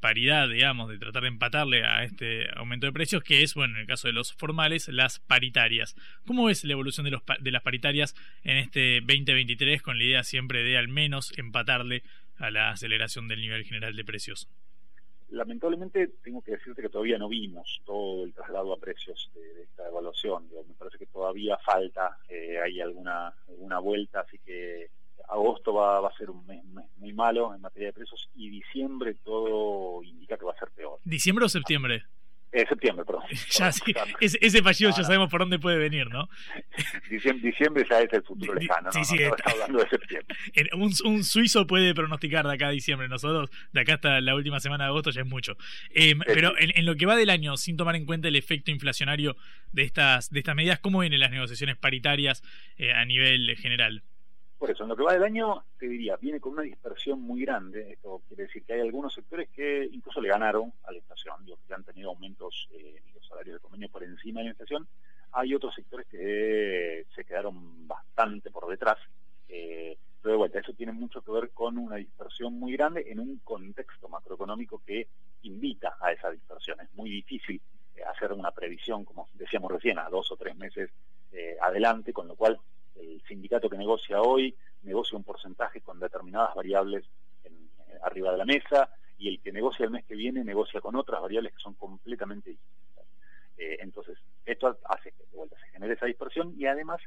[0.00, 3.82] paridad, digamos, de tratar de empatarle a este aumento de precios, que es, bueno, en
[3.82, 5.94] el caso de los formales, las paritarias.
[6.26, 10.24] ¿Cómo es la evolución de, los, de las paritarias en este 2023 con la idea
[10.24, 12.02] siempre de al menos empatarle
[12.38, 14.48] a la aceleración del nivel general de precios?
[15.30, 19.88] Lamentablemente tengo que decirte que todavía no vimos todo el traslado a precios de, esta
[19.88, 20.48] evaluación.
[20.66, 24.90] me parece que todavía falta, eh, hay alguna, alguna vuelta, así que
[25.28, 26.62] agosto va, va a ser un mes,
[26.96, 30.98] muy malo en materia de precios y diciembre todo indica que va a ser peor.
[31.04, 32.04] ¿Diciembre o septiembre?
[32.52, 33.22] Eh, septiembre, perdón.
[33.50, 36.28] ya, sí, ese, ese fallido ya sabemos por dónde puede venir, ¿no?
[37.08, 40.36] Diciembre, diciembre ya es el futuro lejano, sí, sí, está, hablando de septiembre.
[40.74, 44.58] Un, un, suizo puede pronosticar de acá a diciembre, nosotros de acá hasta la última
[44.60, 45.56] semana de agosto ya es mucho.
[45.90, 48.70] Eh, pero en, en, lo que va del año, sin tomar en cuenta el efecto
[48.70, 49.36] inflacionario
[49.72, 52.42] de estas, de estas medidas, ¿cómo vienen las negociaciones paritarias
[52.76, 54.02] eh, a nivel general?
[54.60, 57.40] Por eso, en lo que va del año, te diría, viene con una dispersión muy
[57.40, 57.92] grande.
[57.92, 61.56] Esto quiere decir que hay algunos sectores que incluso le ganaron a la inflación, digo,
[61.66, 64.86] que han tenido aumentos en eh, los salarios de convenio por encima de la inflación.
[65.32, 68.98] Hay otros sectores que se quedaron bastante por detrás.
[69.48, 73.18] Eh, pero de vuelta, eso tiene mucho que ver con una dispersión muy grande en
[73.18, 75.08] un contexto macroeconómico que
[75.40, 76.78] invita a esa dispersión.
[76.82, 77.62] Es muy difícil
[77.96, 80.90] eh, hacer una previsión, como decíamos recién, a dos o tres meses
[81.62, 82.58] adelante, con lo cual
[82.96, 87.04] el sindicato que negocia hoy negocia un porcentaje con determinadas variables
[87.44, 90.80] en, eh, arriba de la mesa y el que negocia el mes que viene negocia
[90.80, 93.04] con otras variables que son completamente distintas.
[93.58, 97.00] Eh, entonces, esto hace que de vuelta se genere esa dispersión y además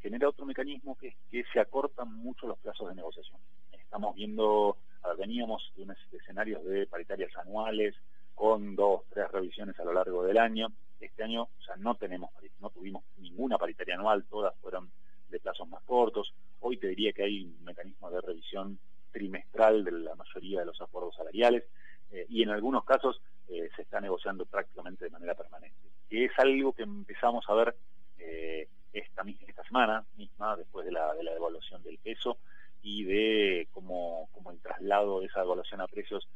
[0.00, 3.38] genera otro mecanismo que es que se acortan mucho los plazos de negociación.
[3.72, 4.78] Estamos viendo,
[5.18, 7.94] veníamos de escenarios de paritarias anuales
[8.34, 10.68] con dos, tres revisiones a lo largo del año.
[10.98, 14.90] Este año ya no tenemos, no tuvimos ninguna paritaria anual, todas fueron
[15.30, 16.34] de plazos más cortos.
[16.60, 18.78] Hoy te diría que hay un mecanismo de revisión
[19.10, 21.64] trimestral de la mayoría de los acuerdos salariales
[22.12, 25.76] eh, y en algunos casos eh, se está negociando prácticamente de manera permanente.
[26.08, 27.76] Que es algo que empezamos a ver
[28.18, 32.38] eh, esta, esta semana misma, después de la, de la devaluación del peso
[32.82, 36.28] y de cómo, cómo el traslado de esa devaluación a precios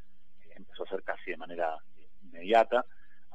[0.54, 1.78] empezó a ser casi de manera
[2.22, 2.84] inmediata.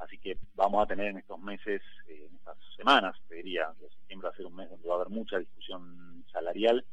[0.00, 3.88] Así que vamos a tener en estos meses, eh, en estas semanas, te diría, que
[3.88, 6.84] septiembre va a ser un mes donde va a haber mucha discusión salarial,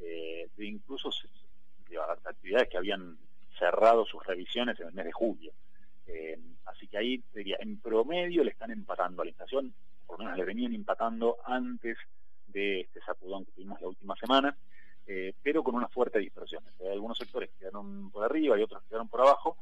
[0.00, 1.10] eh, de incluso
[2.24, 3.16] actividades que habían
[3.58, 5.52] cerrado sus revisiones en el mes de julio.
[6.08, 9.72] Eh, así que ahí, te diría, en promedio le están empatando a la inflación,
[10.04, 11.96] por lo menos le venían empatando antes
[12.48, 14.56] de este sacudón que tuvimos la última semana,
[15.42, 16.64] pero con una fuerte dispersión.
[16.80, 19.56] Hay algunos sectores que quedaron por arriba y otros que quedaron por abajo,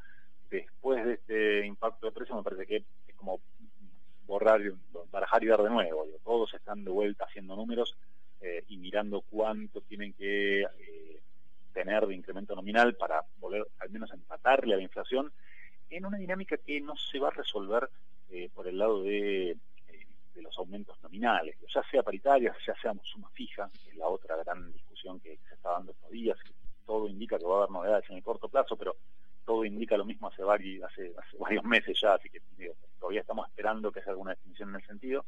[0.54, 3.40] después de este impacto de precio me parece que es como
[4.26, 4.60] borrar,
[5.10, 6.06] barajar y dar de nuevo.
[6.24, 7.96] todos están de vuelta haciendo números
[8.40, 11.20] eh, y mirando cuánto tienen que eh,
[11.72, 15.32] tener de incremento nominal para volver al menos empatarle a la inflación
[15.90, 17.88] en una dinámica que no se va a resolver
[18.30, 19.56] eh, por el lado de,
[20.36, 24.72] los aumentos nominales, ya sea paritaria, ya sea suma fija, que es la otra gran
[24.72, 26.52] discusión que se está dando estos días, que
[26.84, 28.96] todo indica que va a haber novedades en el corto plazo, pero
[29.44, 32.40] todo indica lo mismo hace varios, hace, varios meses ya, así que
[32.98, 35.24] todavía estamos esperando que haya alguna definición en el sentido,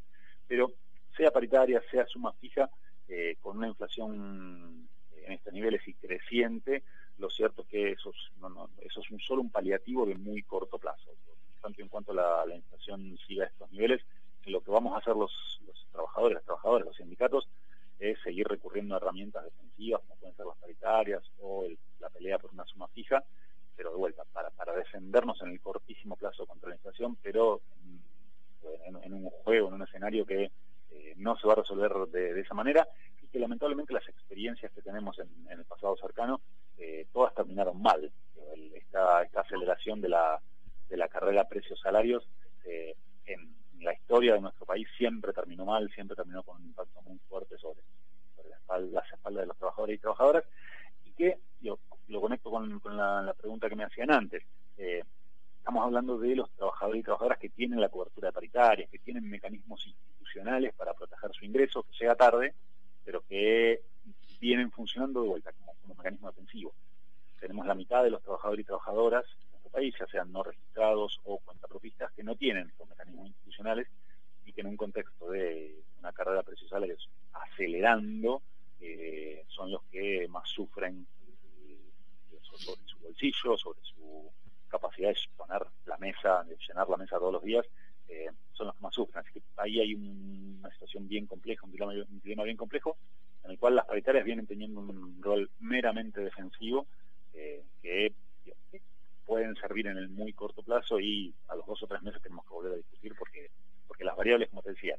[0.46, 0.72] pero
[1.16, 2.70] sea paritaria, sea suma fija,
[3.08, 4.88] eh, con una inflación
[5.24, 6.82] en estos niveles y creciente,
[7.18, 11.12] lo cierto es que eso es, un, solo un paliativo de muy corto plazo.
[11.62, 14.02] Tanto en cuanto la, la inflación siga a estos niveles,
[14.44, 17.48] lo que vamos a hacer los, los trabajadores, las trabajadoras, los sindicatos,
[17.98, 21.66] es seguir recurriendo a herramientas defensivas, como pueden ser las paritarias o
[22.00, 23.24] la pelea por una suma fija,
[23.76, 27.60] pero de vuelta, para, para defendernos en el cortísimo plazo contra la inflación, pero
[28.86, 30.50] en, un juego, en un escenario que
[30.90, 32.86] eh, no se va a resolver de, esa manera
[33.22, 36.40] y que lamentablemente las experiencias que tenemos en, el pasado cercano,
[36.78, 38.10] eh, todas terminaron mal.
[38.74, 40.40] esta, aceleración de la,
[40.88, 42.28] de la carrera precios-salarios
[42.64, 42.94] eh,
[43.26, 47.18] en, la historia de nuestro país siempre terminó mal, siempre terminó con un impacto muy
[47.28, 47.80] fuerte sobre,
[48.90, 50.44] las espaldas de los trabajadores y trabajadoras
[51.04, 53.34] y que yo lo conecto con, la,
[54.78, 55.02] Eh,
[55.58, 59.86] estamos hablando de los trabajadores y trabajadoras que tienen la cobertura paritaria, que tienen mecanismos
[59.86, 62.54] institucionales para proteger su ingreso, que llega tarde,
[63.04, 63.80] pero que
[64.38, 66.74] vienen funcionando de vuelta como, como mecanismo defensivo.
[67.40, 71.18] Tenemos la mitad de los trabajadores y trabajadoras en nuestro país, ya sean no registrados
[71.24, 73.88] o cuentapropistas, que no tienen estos mecanismos institucionales
[74.44, 78.42] y que en un contexto de una carrera de precios salarios acelerando,
[78.80, 81.06] eh, son los que más sufren
[82.56, 84.30] sobre su bolsillo, sobre su
[84.68, 87.66] capacidad de poner la mesa, de llenar la mesa todos los días,
[88.08, 89.24] eh, son los que más sufren.
[89.24, 92.96] Así que ahí hay una situación bien compleja, un dilema, un dilema bien complejo,
[93.44, 96.86] en el cual las paritarias vienen teniendo un rol meramente defensivo
[97.34, 98.12] eh, que,
[99.24, 102.44] pueden servir en el muy corto plazo y a los dos o tres meses tenemos
[102.46, 103.50] que volver a discutir porque
[103.88, 104.96] porque las variables, como te decía,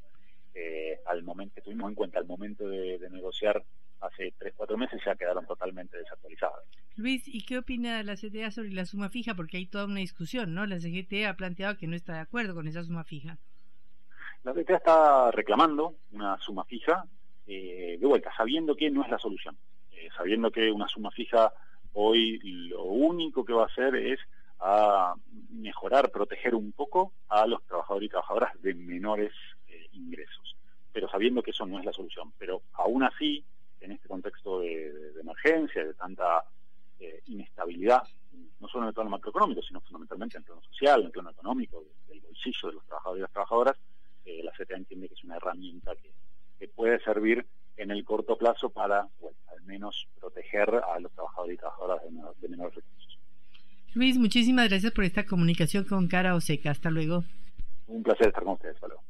[0.53, 3.63] eh, al momento que tuvimos en cuenta al momento de, negociar
[4.01, 6.65] hace tres, cuatro meses ya quedaron totalmente desactualizadas.
[6.95, 9.35] Luis, ¿y qué la CTA sobre la suma fija?
[9.35, 10.65] Porque hay toda una discusión, ¿no?
[10.65, 13.37] La CGT ha planteado que no está de acuerdo con esa suma fija.
[14.43, 17.05] La CTA está reclamando una suma fija,
[17.45, 19.57] eh, de vuelta, sabiendo que no es la solución,
[19.91, 21.53] eh, sabiendo que una suma fija
[21.93, 24.19] hoy lo único que va a hacer es
[24.59, 25.15] a
[25.49, 29.31] mejorar, proteger un poco a los trabajadores y trabajadoras de menores
[29.67, 30.55] eh, ingresos,
[30.91, 32.33] pero sabiendo que eso no es la solución.
[32.37, 33.43] Pero aún así,
[33.81, 36.43] en este contexto de, emergencia, de tanta
[36.99, 38.03] eh, inestabilidad,
[38.59, 41.29] no solo en el plano macroeconómico, sino fundamentalmente en el plano social, en el plano
[41.29, 43.77] económico, del bolsillo de los trabajadores y las trabajadoras,
[44.25, 46.11] eh, la CTA entiende que es una herramienta que,
[46.75, 47.45] puede servir
[47.77, 52.01] en el corto plazo para, al menos, proteger a los trabajadores y trabajadoras
[52.39, 53.19] de menores recursos.
[53.93, 56.69] Luis, muchísimas gracias por esta comunicación con Cara Oseca.
[56.69, 57.23] Hasta luego.
[57.87, 58.75] Un placer estar con ustedes.
[58.75, 59.03] Hasta luego.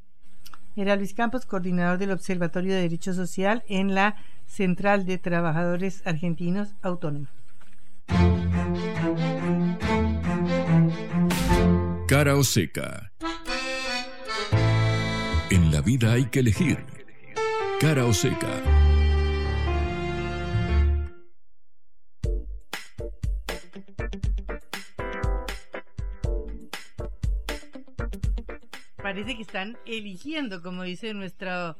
[0.76, 6.74] Era Luis Campos, coordinador del Observatorio de Derecho Social en la Central de Trabajadores Argentinos
[6.80, 7.28] Autónomos.
[12.06, 13.12] Cara o seca.
[15.50, 16.84] En la vida hay que elegir.
[17.80, 18.78] Cara o seca.
[29.08, 31.78] parece que están eligiendo, como dice nuestra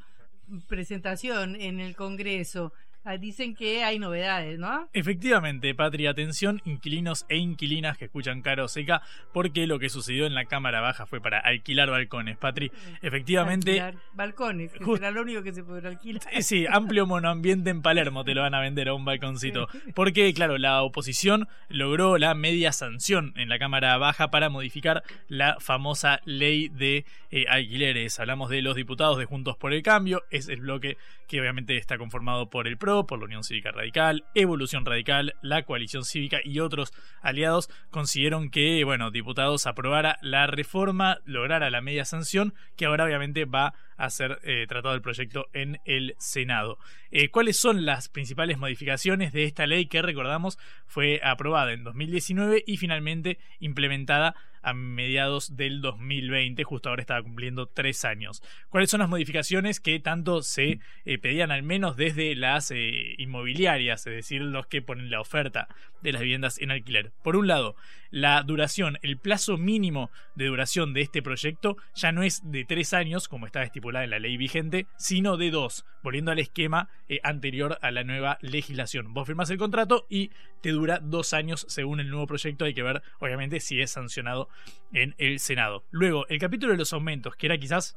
[0.66, 2.72] presentación en el Congreso,
[3.16, 4.88] dicen que hay novedades, ¿no?
[4.92, 10.34] Efectivamente, Patria, atención, inquilinos e inquilinas que escuchan Caro Seca, porque lo que sucedió en
[10.34, 12.70] la Cámara Baja fue para alquilar balcones, Patri.
[13.02, 13.80] Efectivamente.
[13.80, 16.22] Alquilar balcones, que será lo único que se podrá alquilar.
[16.40, 19.68] Sí, amplio monoambiente en Palermo te lo van a vender a un balconcito.
[19.94, 25.56] Porque, claro, la oposición logró la media sanción en la Cámara Baja para modificar la
[25.60, 28.18] famosa ley de eh, alquileres.
[28.20, 31.98] Hablamos de los diputados de Juntos por el Cambio, es el bloque que obviamente está
[31.98, 36.60] conformado por el PRO, por la Unión Cívica Radical, Evolución Radical, la Coalición Cívica y
[36.60, 43.04] otros aliados consiguieron que, bueno, diputados aprobara la reforma, lograra la media sanción, que ahora
[43.04, 43.74] obviamente va a
[44.10, 46.78] ser eh, tratado el proyecto en el Senado.
[47.10, 52.64] Eh, ¿Cuáles son las principales modificaciones de esta ley que recordamos fue aprobada en 2019
[52.66, 58.42] y finalmente implementada a mediados del 2020, justo ahora estaba cumpliendo tres años.
[58.70, 64.14] ¿Cuáles son las modificaciones que tanto se eh, pedían al menos desde las inmobiliarias, es
[64.14, 65.68] decir, los que ponen la oferta
[66.02, 67.12] de las viviendas en alquiler?
[67.22, 67.76] Por un lado,
[68.10, 72.92] la duración, el plazo mínimo de duración de este proyecto ya no es de tres
[72.92, 77.20] años, como estaba estipulado en la ley vigente, sino de dos, volviendo al esquema eh,
[77.22, 79.14] anterior a la nueva legislación.
[79.14, 80.30] Vos firmás el contrato y
[80.62, 82.64] te dura dos años según el nuevo proyecto.
[82.64, 84.48] Hay que ver, obviamente, si es sancionado
[84.92, 85.84] en el Senado.
[85.90, 87.96] Luego, el capítulo de los aumentos, que era quizás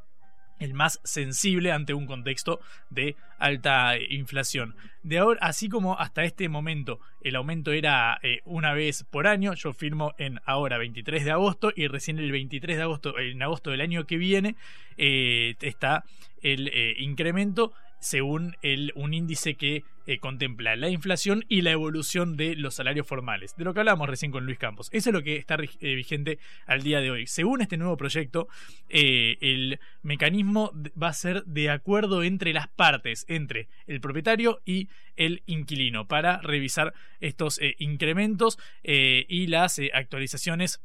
[0.61, 4.75] el más sensible ante un contexto de alta inflación.
[5.01, 9.55] De ahora, así como hasta este momento el aumento era eh, una vez por año,
[9.55, 13.71] yo firmo en ahora 23 de agosto y recién el 23 de agosto, en agosto
[13.71, 14.55] del año que viene,
[14.97, 16.05] eh, está
[16.43, 18.55] el eh, incremento según
[18.95, 23.63] un índice que eh, contempla la inflación y la evolución de los salarios formales, de
[23.63, 24.89] lo que hablamos recién con Luis Campos.
[24.91, 27.27] Eso es lo que está eh, vigente al día de hoy.
[27.27, 28.47] Según este nuevo proyecto,
[28.89, 34.89] eh, el mecanismo va a ser de acuerdo entre las partes, entre el propietario y
[35.15, 40.81] el inquilino, para revisar estos incrementos y las actualizaciones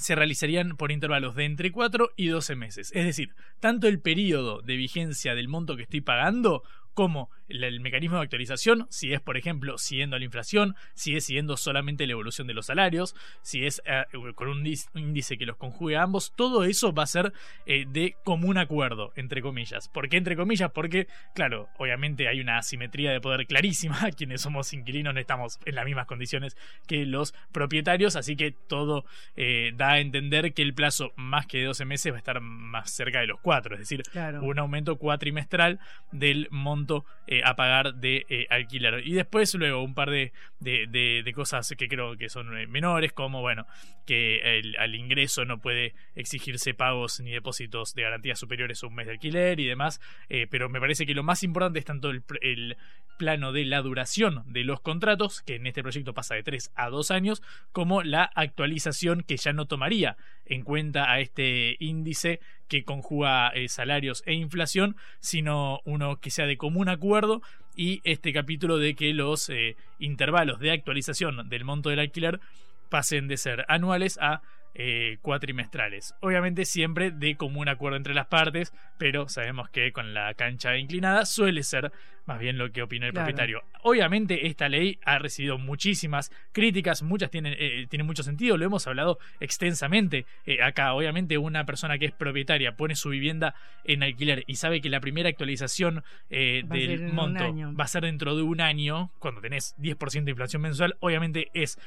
[0.00, 2.90] se realizarían por intervalos de entre 4 y 12 meses.
[2.94, 6.62] Es decir, tanto el periodo de vigencia del monto que estoy pagando
[6.94, 11.56] como el, mecanismo de actualización, si es, por ejemplo, siguiendo la inflación, si es siguiendo
[11.56, 15.96] solamente la evolución de los salarios, si es eh, con un índice que los conjugue
[15.96, 17.32] a ambos, todo eso va a ser
[17.66, 19.88] eh, de común acuerdo, entre comillas.
[19.88, 20.70] ¿Por qué entre comillas?
[20.72, 25.74] Porque, claro, obviamente hay una asimetría de poder clarísima, quienes somos inquilinos no estamos en
[25.74, 29.04] las mismas condiciones que los propietarios, así que todo
[29.36, 32.40] eh, da a entender que el plazo más que de 12 meses va a estar
[32.40, 34.02] más cerca de los 4, es decir,
[34.40, 35.80] un aumento cuatrimestral
[36.12, 37.04] del monto
[37.44, 39.06] a pagar de eh, alquiler.
[39.06, 43.40] Y después luego un par de, de, cosas que creo que son eh, menores, como
[43.40, 43.66] bueno,
[44.06, 49.06] que al ingreso no puede exigirse pagos ni depósitos de garantías superiores a un mes
[49.06, 50.00] de alquiler y demás.
[50.28, 52.76] Eh, pero me parece que lo más importante es tanto el, el
[53.18, 56.88] plano de la duración de los contratos, que en este proyecto pasa de 3 a
[56.88, 60.16] 2 años, como la actualización que ya no tomaría
[60.46, 62.40] en cuenta a este índice
[62.70, 67.42] que conjuga eh, salarios e inflación, sino uno que sea de común acuerdo.
[67.74, 72.40] Y este capítulo de que los eh, intervalos de actualización del monto del alquiler
[72.88, 74.40] pasen de ser anuales a
[74.72, 76.14] eh, cuatrimestrales.
[76.20, 81.26] Obviamente siempre de común acuerdo entre las partes, pero sabemos que con la cancha inclinada
[81.26, 81.90] suele ser
[82.26, 83.64] más bien lo que opina el propietario.
[83.82, 88.86] Obviamente esta ley ha recibido muchísimas críticas, muchas tienen, eh, tienen mucho sentido, lo hemos
[88.86, 90.94] hablado extensamente eh, acá.
[90.94, 95.00] Obviamente una persona que es propietaria pone su vivienda en alquiler y sabe que la
[95.00, 100.30] primera actualización del monto va a ser dentro de un año, cuando tenés 10% de
[100.30, 101.78] inflación mensual, obviamente es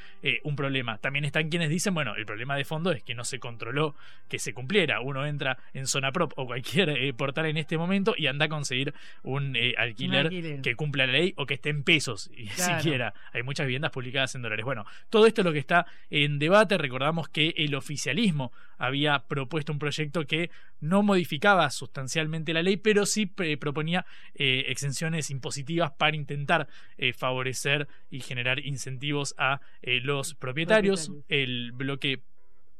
[0.43, 0.97] un problema.
[0.97, 3.95] También están quienes dicen, bueno, el problema de fondo es que no se controló
[4.27, 4.99] que se cumpliera.
[4.99, 8.49] Uno entra en Zona Prop o cualquier eh, portal en este momento y anda a
[8.49, 13.13] conseguir un, eh, alquiler, que cumpla la ley o que esté en pesos, siquiera.
[13.31, 14.65] Hay muchas viviendas publicadas en dólares.
[14.65, 16.79] Bueno, todo esto es lo que está en debate.
[16.79, 20.49] Recordamos que el oficialismo había propuesto un proyecto que
[20.79, 24.03] no modificaba sustancialmente la ley, pero sí eh, proponía
[24.33, 26.67] exenciones impositivas para intentar
[27.15, 31.11] favorecer y generar incentivos a los propietarios.
[31.29, 32.23] El bloque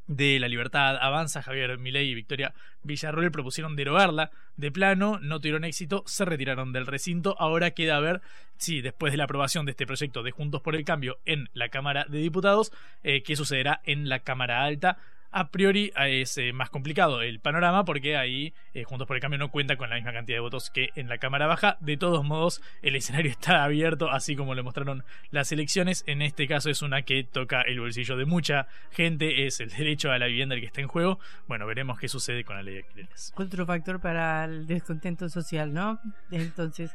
[0.08, 0.98] de la libertad.
[0.98, 4.32] Avanza, Javier Milei y Victoria Villarroel propusieron derogarla.
[4.58, 7.36] De plano, no tuvieron éxito, se retiraron del recinto.
[7.40, 8.22] Ahora queda ver
[8.58, 11.70] si después de la aprobación de este proyecto de Juntos por el Cambio en la
[11.70, 12.72] Cámara de Diputados,
[13.04, 14.98] eh, qué sucederá en la Cámara Alta
[15.34, 19.40] a priori es eh, más complicado el panorama porque ahí eh, Juntos por el Cambio
[19.40, 21.78] no cuenta con la misma cantidad de votos que en la Cámara Baja.
[21.82, 26.04] De todos modos, el escenario está abierto, así como lo mostraron las elecciones.
[26.08, 30.12] En este caso es una que toca el bolsillo de mucha gente, es el derecho
[30.12, 31.20] a la vivienda el que está en juego.
[31.48, 33.34] Bueno, veremos qué sucede con la ley de alquileres.
[33.36, 36.00] Otro factor para el descontento social, ¿no?
[36.32, 36.92] Entonces...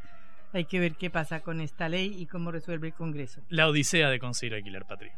[0.55, 3.43] Hay que ver qué pasa con esta ley y cómo resuelve el Congreso.
[3.51, 5.11] La odisea de conseguir alquiler, Patri.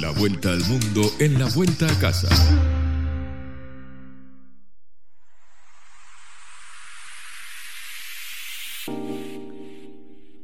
[0.00, 2.28] La vuelta al mundo en la vuelta a casa.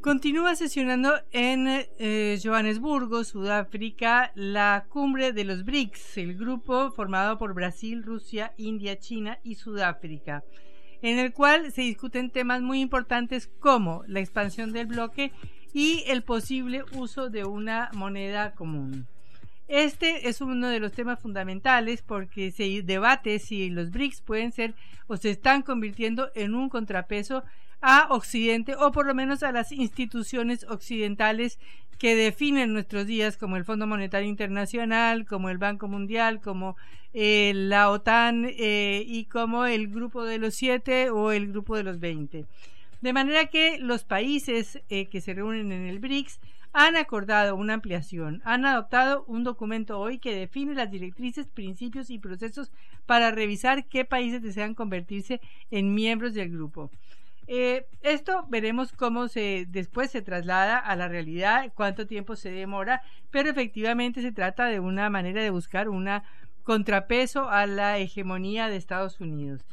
[0.03, 7.55] Continúa sesionando en eh, Johannesburgo, Sudáfrica, la cumbre de los BRICS, el grupo formado por
[7.55, 10.45] Brasil, Rusia, India, China y Sudáfrica,
[11.01, 15.33] en el cual se discuten temas muy importantes como la expansión del bloque
[15.73, 19.07] y el posible uso de una moneda común.
[19.69, 24.75] Este es uno de los temas fundamentales porque se debate si los BRICS pueden ser
[25.09, 27.43] o se están convirtiendo en un contrapeso
[27.81, 31.59] a Occidente o por lo menos a las instituciones occidentales
[31.99, 36.77] que definen nuestros días como el Fondo Monetario Internacional, como el Banco Mundial, como
[37.15, 41.83] eh, la OTAN eh, y como el Grupo de los Siete o el Grupo de
[41.83, 42.45] los Veinte.
[43.01, 46.41] De manera que los países eh, que se reúnen en el BRICS
[46.79, 52.19] han acordado una ampliación, han adoptado un documento hoy que define las directrices, principios y
[52.19, 52.71] procesos
[53.07, 56.91] para revisar qué países desean convertirse en miembros del grupo.
[57.47, 63.01] Eh, esto veremos cómo se después se traslada a la realidad, cuánto tiempo se demora,
[63.31, 66.11] pero efectivamente se trata de una manera de buscar un
[66.63, 69.65] contrapeso a la hegemonía de Estados Unidos.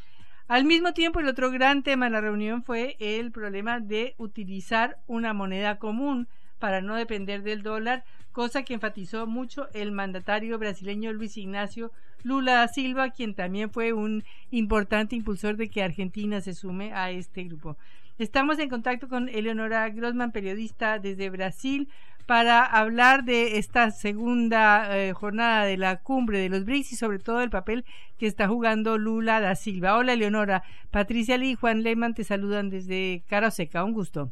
[0.47, 4.99] Al mismo tiempo, el otro gran tema de la reunión fue el problema de utilizar
[5.05, 6.29] una moneda común
[6.63, 11.91] para no depender del dólar, cosa que enfatizó mucho el mandatario brasileño Luis Ignacio
[12.23, 17.11] Lula da Silva, quien también fue un importante impulsor de que Argentina se sume a
[17.11, 17.75] este grupo.
[18.17, 21.89] Estamos en contacto con Eleonora Grossman, periodista desde Brasil,
[22.27, 27.19] para hablar de esta segunda eh, jornada de la cumbre de los BRICS y sobre
[27.19, 27.83] todo el papel
[28.17, 29.97] que está jugando Lula da Silva.
[29.97, 34.31] Hola Eleonora, Patricia Lee y Juan Lehmann te saludan desde Cara Seca, un gusto.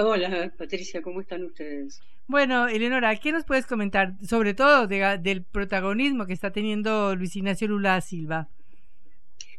[0.00, 2.00] Hola, Patricia, ¿cómo están ustedes?
[2.28, 7.66] Bueno, Eleonora, ¿qué nos puedes comentar, sobre todo del protagonismo que está teniendo Luis Ignacio
[7.66, 8.48] Lula Silva?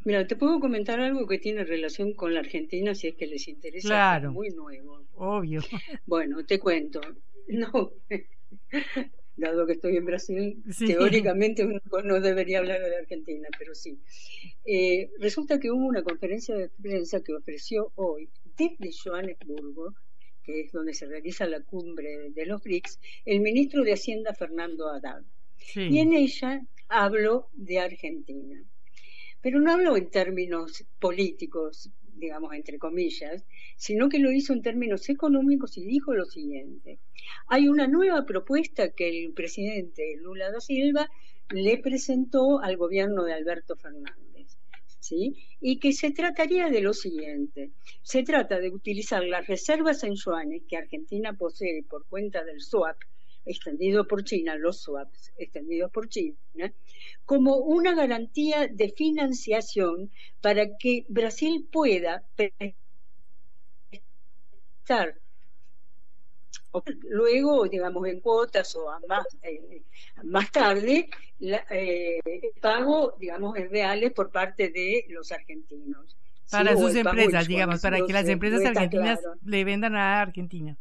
[0.05, 3.49] Mira, te puedo comentar algo que tiene relación con la Argentina, si es que les
[3.49, 3.89] interesa.
[3.89, 4.31] Claro.
[4.31, 5.03] muy nuevo.
[5.15, 5.59] Obvio.
[6.05, 7.01] Bueno, te cuento.
[7.49, 7.91] No,
[9.35, 13.99] dado que estoy en Brasil, teóricamente uno no debería hablar de Argentina, pero sí.
[14.63, 19.95] Eh, resulta que hubo una conferencia de prensa que ofreció hoy desde Johannesburgo
[20.49, 24.89] que es donde se realiza la cumbre de los BRICS, el ministro de Hacienda Fernando
[24.89, 25.21] Haddad.
[25.75, 28.59] Y en ella habló de Argentina.
[29.41, 33.45] Pero no habló en términos políticos, digamos, entre comillas,
[33.77, 36.99] sino que lo hizo en términos económicos y dijo lo siguiente.
[37.47, 41.11] Hay una nueva propuesta que el presidente Lula da Silva
[41.51, 44.28] le presentó al gobierno de Alberto Fernández.
[44.99, 45.35] ¿Sí?
[45.61, 47.71] y que se trataría de lo siguiente.
[48.01, 52.97] Se trata de utilizar las reservas en yuanes que Argentina posee por cuenta del SWAP,
[53.45, 56.37] extendido por China, los swaps extendidos por China,
[57.25, 62.23] como una garantía de financiación para que Brasil pueda
[64.83, 65.19] estar
[67.09, 69.81] luego, digamos, en cuotas o más, eh,
[70.23, 76.15] más tarde, eh, el pago, digamos, en reales por parte de los argentinos.
[76.51, 80.75] Para sus empresas, digamos, para que las empresas argentinas le vendan a Argentina.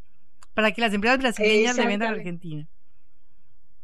[0.54, 2.66] Para que las empresas brasileñas le vendan a Argentina.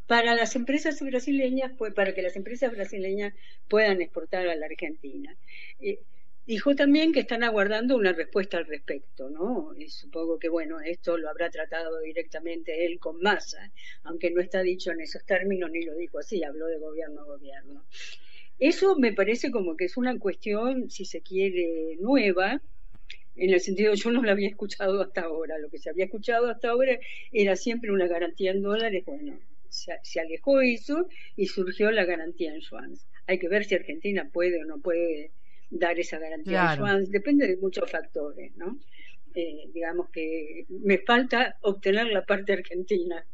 [0.07, 3.32] Para las empresas brasileñas, pues, para que las empresas brasileñas
[3.68, 5.35] puedan exportar a la Argentina.
[5.80, 6.01] Eh,
[6.47, 9.75] Dijo también que están aguardando una respuesta al respecto, ¿no?
[9.79, 13.73] Y supongo que, bueno, esto lo habrá tratado directamente él con Massa,
[14.03, 17.25] aunque no está dicho en esos términos ni lo dijo así, habló de gobierno a
[17.25, 17.87] gobierno.
[18.59, 22.61] Eso me parece como que es una cuestión, si se quiere, nueva,
[23.37, 25.59] en el sentido yo no lo había escuchado hasta ahora.
[25.59, 26.99] Lo que se había escuchado hasta ahora
[27.33, 29.03] era siempre una garantía en dólares.
[29.07, 29.41] Bueno,
[29.71, 33.07] se, se alejó eso y surgió la garantía en yuans.
[33.27, 35.33] Hay que ver si Argentina puede o no puede
[35.71, 36.77] dar esa garantía
[37.09, 38.79] depende de muchos factores, ¿no?
[39.35, 43.27] Eh, digamos que me falta obtener la parte argentina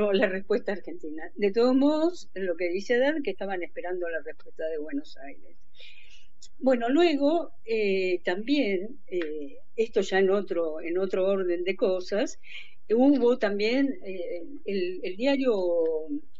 [0.00, 1.30] o la respuesta argentina.
[1.36, 5.56] De todos modos, lo que dice Dan, que estaban esperando la respuesta de Buenos Aires.
[6.58, 12.40] Bueno, luego eh, también, eh, esto ya en otro, en otro orden de cosas,
[12.90, 13.98] hubo también
[14.64, 15.54] el, el diario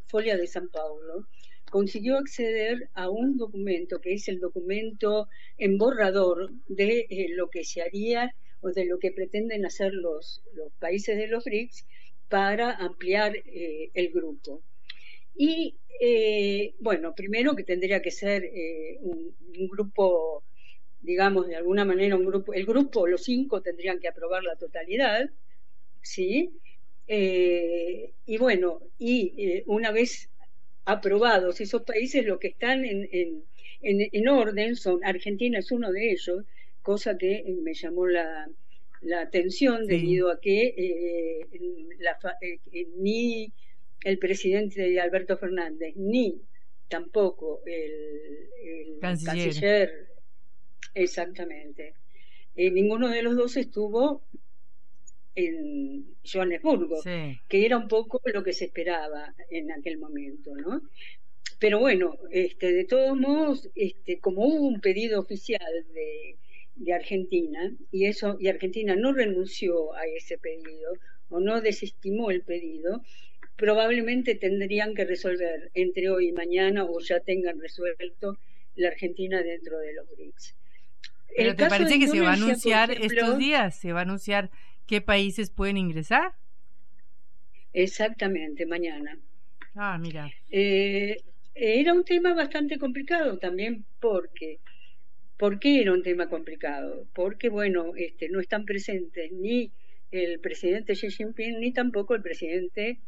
[0.06, 1.26] Folia de San Paulo,
[1.70, 7.64] consiguió acceder a un documento que es el documento en borrador de eh, lo que
[7.64, 11.86] se haría o de lo que pretenden hacer los, los países de los BRICS
[12.28, 14.62] para ampliar eh, el grupo.
[15.36, 18.50] Y eh, bueno, primero que tendría que ser
[19.00, 19.34] un,
[19.68, 20.44] grupo,
[21.00, 25.30] digamos, de alguna manera un grupo, el grupo, los cinco tendrían que aprobar la totalidad,
[26.02, 26.50] ¿sí?
[27.08, 30.28] y bueno, y una vez
[30.86, 31.60] aprobados.
[31.60, 33.44] Esos países lo que están en, en,
[33.82, 36.44] en, orden son, Argentina es uno de ellos,
[36.80, 38.48] cosa que me llamó la,
[39.02, 43.52] la atención debido a que eh, eh, ni
[44.04, 46.40] el presidente Alberto Fernández ni
[46.88, 50.08] tampoco el, canciller.
[50.94, 51.94] exactamente
[52.54, 54.22] eh, ninguno de los dos estuvo
[55.36, 60.82] en Johannesburgo, que era un poco lo que se esperaba en aquel momento, ¿no?
[61.58, 66.36] Pero bueno, este, de todos modos, este, como hubo un pedido oficial de,
[66.74, 70.92] de Argentina y eso y Argentina no renunció a ese pedido
[71.28, 73.02] o no desestimó el pedido,
[73.56, 78.38] probablemente tendrían que resolver entre hoy y mañana o ya tengan resuelto
[78.74, 80.54] la Argentina dentro de los BRICS.
[81.36, 83.78] ¿Pero te parece que se va a anunciar estos días?
[83.78, 84.50] ¿Se va a anunciar
[84.86, 86.32] qué países pueden ingresar?
[87.72, 89.18] Exactamente, mañana.
[89.74, 90.30] Ah, mira.
[90.50, 91.16] Eh,
[91.54, 94.60] era un tema bastante complicado también porque
[95.36, 97.06] ¿Por qué era un tema complicado?
[97.14, 99.70] Porque, bueno, este, no están presentes ni
[100.10, 103.00] el presidente Xi Jinping ni tampoco el presidente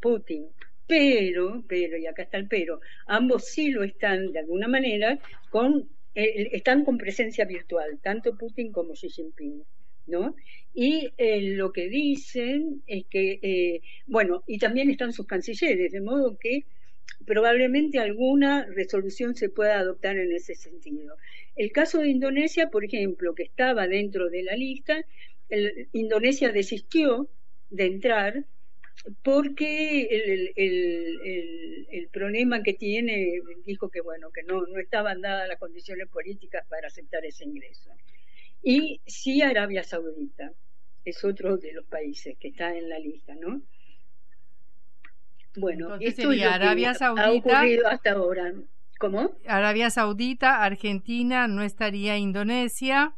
[0.00, 0.48] Putin.
[0.88, 5.18] Pero, pero, y acá está el pero, ambos sí lo están de alguna manera
[5.50, 9.62] con, eh, están con presencia virtual, tanto Putin como Xi Jinping.
[10.08, 10.34] ¿No?
[10.74, 16.00] Y eh, lo que dicen es que, eh, bueno, y también están sus cancilleres, de
[16.00, 16.66] modo que
[17.26, 21.16] probablemente alguna resolución se pueda adoptar en ese sentido.
[21.56, 25.04] El caso de Indonesia, por ejemplo, que estaba dentro de la lista,
[25.92, 27.28] Indonesia desistió
[27.70, 28.44] de entrar
[29.22, 35.58] porque el, el, problema que tiene dijo que bueno que no, no estaban dadas las
[35.58, 37.90] condiciones políticas para aceptar ese ingreso.
[38.62, 40.52] Y sí Arabia Saudita,
[41.04, 43.62] es otro de los países que está en la lista, ¿no?
[45.56, 48.52] Bueno, esto es Arabia Saudita, ha ocurrido hasta ahora.
[48.98, 49.32] ¿Cómo?
[49.46, 53.14] Arabia Saudita, Argentina, no estaría Indonesia.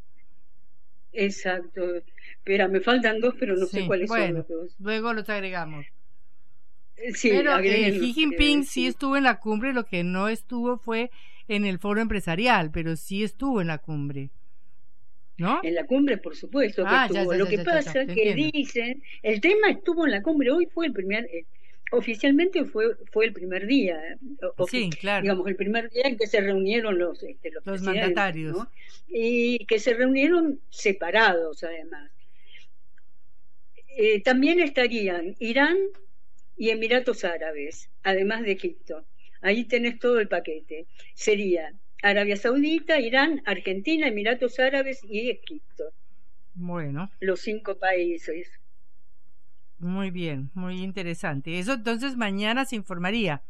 [1.12, 1.82] Exacto.
[2.36, 4.76] Espera, me faltan dos, pero no sé cuáles son los dos.
[4.78, 5.86] Luego los agregamos.
[7.14, 11.10] Sí, pero eh, Xi Jinping sí estuvo en la cumbre, lo que no estuvo fue
[11.48, 14.30] en el foro empresarial, pero sí estuvo en la cumbre.
[15.62, 17.32] En la cumbre, por supuesto que ah, estuvo.
[17.34, 20.92] Lo que pasa es que dicen, el tema estuvo en la cumbre, hoy fue el
[20.92, 21.46] primer, eh,
[21.92, 23.98] oficialmente fue fue el primer día,
[24.70, 25.22] sí, claro.
[25.22, 28.56] digamos, el primer día en que se reunieron los, este, los, mandatarios.
[29.08, 32.10] Y que se reunieron separados, además.
[33.96, 35.76] Eh, también estarían Irán
[36.56, 39.04] y Emiratos Árabes, además de Egipto.
[39.40, 40.86] Ahí tenés todo el paquete.
[41.14, 41.72] Sería
[42.02, 45.84] Arabia Saudita, Irán, Argentina, Emiratos Árabes y Egipto.
[46.54, 47.10] Bueno.
[47.20, 48.48] Los cinco países.
[49.78, 51.58] Muy bien, muy interesante.
[51.58, 53.42] Eso entonces mañana se informaría.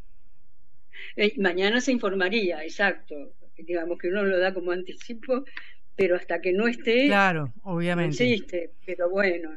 [1.17, 3.33] Eh, mañana se informaría, exacto.
[3.57, 5.45] Digamos que uno lo da como anticipo,
[5.97, 7.07] pero hasta que no esté.
[7.07, 8.25] Claro, obviamente.
[8.25, 9.51] No existe, pero bueno.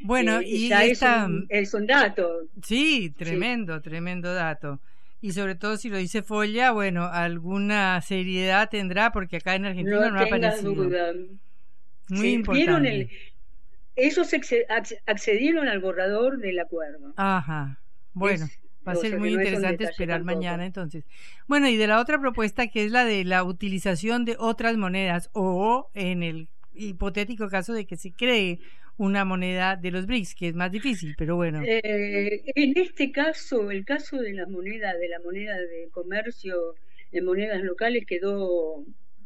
[0.00, 2.48] Bueno, eh, y es, un, es, un, dato.
[2.62, 4.80] Sí, tremendo, tremendo dato.
[5.22, 10.10] Y sobre todo si lo dice Folla, bueno, alguna seriedad tendrá, porque acá en Argentina
[10.10, 10.74] no, ha aparecido.
[10.74, 11.12] Duda.
[12.08, 12.90] Muy importante.
[12.90, 13.10] El,
[13.94, 14.34] ellos
[15.06, 17.14] accedieron al borrador del acuerdo.
[17.16, 17.78] Ajá.
[18.14, 18.48] Bueno,
[18.86, 21.04] va a ser muy interesante esperar mañana entonces.
[21.46, 25.30] Bueno, y de la otra propuesta que es la de la utilización de otras monedas
[25.34, 28.58] o en el hipotético caso de que se cree
[28.96, 31.62] una moneda de los BRICS, que es más difícil, pero bueno.
[31.64, 36.74] Eh, en este caso, el caso de la moneda, de la moneda de comercio
[37.10, 38.84] en monedas locales quedó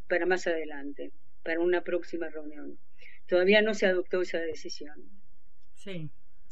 [0.09, 1.11] para más adelante,
[1.43, 2.79] para una próxima reunión
[3.27, 4.95] todavía no se adoptó esa decisión.
[5.75, 6.09] Sí.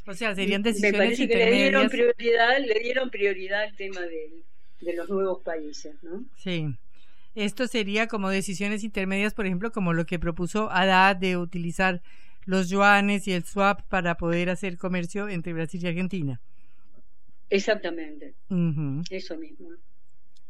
[0.07, 4.43] O sea, serían decisiones Me que le dieron prioridad, le dieron prioridad al tema de,
[4.81, 6.25] de los nuevos países, ¿no?
[6.37, 6.67] Sí.
[7.35, 12.03] Esto sería como decisiones intermedias, por ejemplo, como lo que propuso Haddad de utilizar
[12.45, 16.41] los yuanes y el swap para poder hacer comercio entre Brasil y Argentina.
[17.51, 18.35] Exactamente.
[19.11, 19.69] Eso mismo.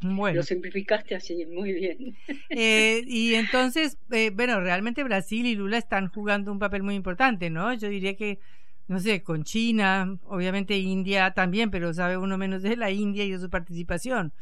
[0.01, 0.37] Bueno.
[0.37, 2.17] Lo simplificaste así, muy bien.
[2.51, 7.51] Eh, y entonces, eh, bueno, realmente Brasil y Lula están jugando un papel muy importante,
[7.51, 7.73] ¿no?
[7.75, 8.39] Yo diría que,
[8.87, 13.33] no sé, con China, obviamente India también, pero sabe uno menos de la India y
[13.33, 14.33] de su participación.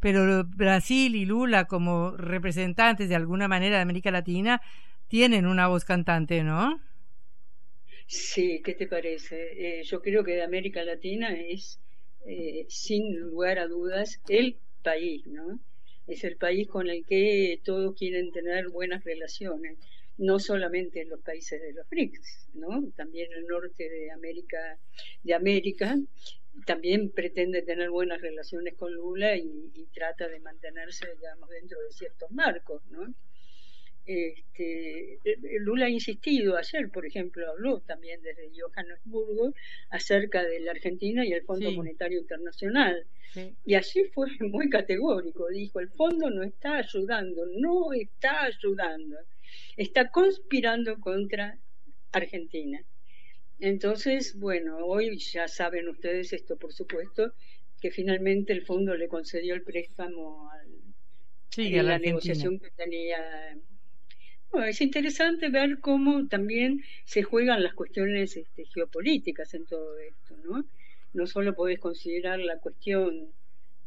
[0.00, 4.62] Pero Brasil y Lula como representantes de alguna manera de América Latina
[5.08, 6.80] tienen una voz cantante, ¿no?
[8.10, 9.36] Sí, ¿qué te parece?
[9.80, 11.80] Eh, yo creo que de América Latina es,
[12.68, 15.60] sin lugar a dudas, el país, ¿no?
[16.08, 19.78] Es el país con el que todos quieren tener buenas relaciones,
[20.18, 22.90] no solamente los países de los BRICS, ¿no?
[22.96, 24.78] También el norte de América,
[25.22, 25.96] de América
[26.66, 31.92] también pretende tener buenas relaciones con Lula y, y trata de mantenerse, digamos, dentro de
[31.92, 33.14] ciertos marcos, ¿no?
[34.06, 39.54] Este, eh, Lula ha insistido ayer, por ejemplo, habló también desde Johannesburgo
[39.90, 43.06] acerca de la Argentina y el Fondo Monetario Internacional.
[43.64, 49.16] Y allí fue muy categórico, dijo, el fondo no está ayudando, no está ayudando,
[49.76, 51.58] está conspirando contra
[52.12, 52.82] Argentina.
[53.60, 57.34] Entonces, bueno, hoy ya saben ustedes esto, por supuesto,
[57.80, 63.18] que finalmente el fondo le concedió el préstamo al, a la negociación que tenía
[64.66, 70.64] es interesante ver cómo también se juegan las cuestiones este, geopolíticas en todo esto, ¿no?
[71.12, 73.32] No solo podés considerar la cuestión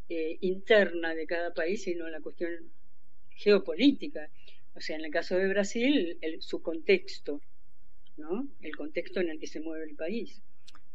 [0.09, 2.51] eh, interna de cada país, sino la cuestión
[3.31, 4.29] geopolítica.
[4.75, 7.41] O sea, en el caso de Brasil, el, su contexto,
[8.17, 8.47] ¿no?
[8.61, 10.41] El contexto en el que se mueve el país.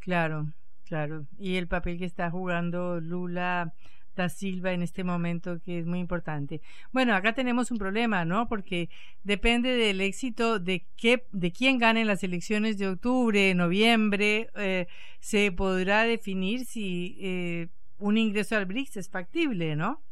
[0.00, 0.52] Claro,
[0.84, 1.26] claro.
[1.38, 3.74] Y el papel que está jugando Lula
[4.18, 6.60] da Silva en este momento que es muy importante.
[6.92, 8.48] Bueno, acá tenemos un problema, ¿no?
[8.48, 8.90] Porque
[9.24, 14.86] depende del éxito de qué, de quién gane las elecciones de octubre, noviembre, eh,
[15.20, 20.02] se podrá definir si eh, un ingreso al BRICS es factible, ¿no?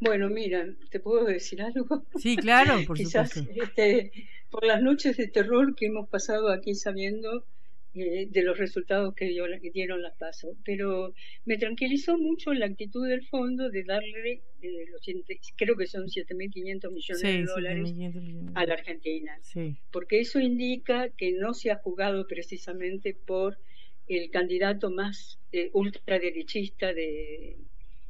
[0.00, 2.04] Bueno, mira, ¿te puedo decir algo?
[2.16, 3.62] Sí, claro, por Quizás, supuesto.
[3.62, 4.12] Este,
[4.50, 7.44] por las noches de terror que hemos pasado aquí sabiendo
[7.94, 9.26] eh, de los resultados que,
[9.72, 10.56] dieron las pasos.
[10.64, 11.14] Pero
[11.44, 15.02] me tranquilizó mucho la actitud del fondo de darle, eh, los,
[15.56, 17.94] creo que son 7.500 millones de dólares
[18.54, 19.38] a la Argentina.
[19.90, 23.58] Porque eso indica que no se ha jugado precisamente por
[24.08, 27.58] el candidato más eh, ultraderechista de,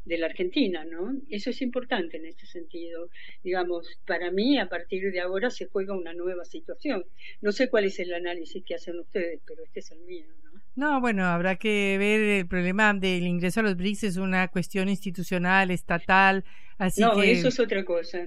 [0.04, 1.14] de la Argentina, ¿no?
[1.30, 3.08] Eso es importante en este sentido.
[3.42, 7.04] Digamos, para mí, a partir de ahora se juega una nueva situación.
[7.40, 10.52] No sé cuál es el análisis que hacen ustedes, pero este es el mío, ¿no?
[10.74, 14.88] No, bueno, habrá que ver el problema del ingreso a los BRICS es una cuestión
[14.88, 16.44] institucional, estatal,
[16.78, 17.32] así no, que...
[17.32, 18.26] eso es otra cosa.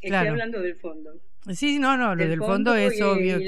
[0.00, 1.18] Estoy hablando del fondo.
[1.54, 3.38] Sí, no, no, lo del, fondo, es obvio.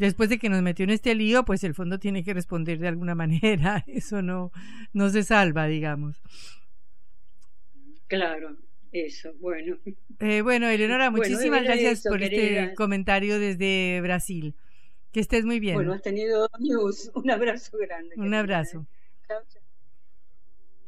[0.00, 2.88] Después de que nos metió en este lío, pues el fondo tiene que responder de
[2.88, 3.84] alguna manera.
[3.86, 4.50] Eso no,
[4.92, 6.20] no se salva, digamos.
[8.08, 8.56] Claro,
[8.90, 9.76] eso, bueno.
[10.18, 14.54] Eh, bueno, Eleonora, muchísimas gracias por este comentario desde Brasil.
[15.12, 15.74] Que estés muy bien.
[15.74, 17.10] Bueno, has tenido news.
[17.14, 18.14] Un abrazo grande.
[18.16, 18.86] Un abrazo.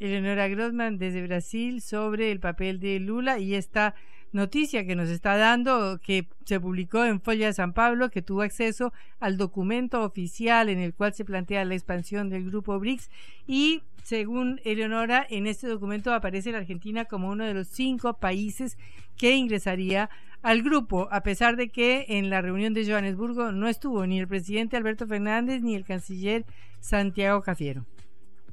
[0.00, 3.94] Eleonora Grossman desde Brasil sobre el papel de Lula y esta
[4.32, 8.42] noticia que nos está dando, que se publicó en Folla de San Pablo, que tuvo
[8.42, 13.10] acceso al documento oficial en el cual se plantea la expansión del grupo BRICS
[13.46, 18.76] y según Eleonora, en este documento aparece la Argentina como uno de los cinco países
[19.16, 20.10] que ingresaría
[20.42, 24.26] al grupo, a pesar de que en la reunión de Johannesburgo no estuvo ni el
[24.26, 26.44] presidente Alberto Fernández ni el canciller
[26.80, 27.86] Santiago Cafiero.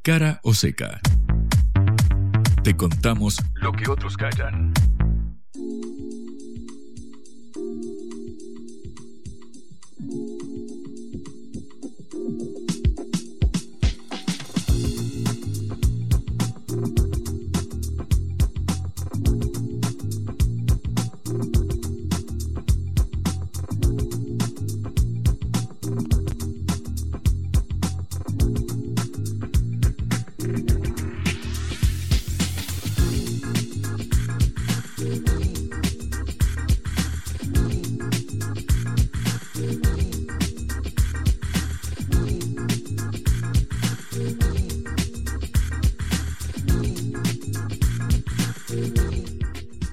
[0.04, 1.02] Cara o seca.
[2.64, 4.72] Te contamos lo que otros callan.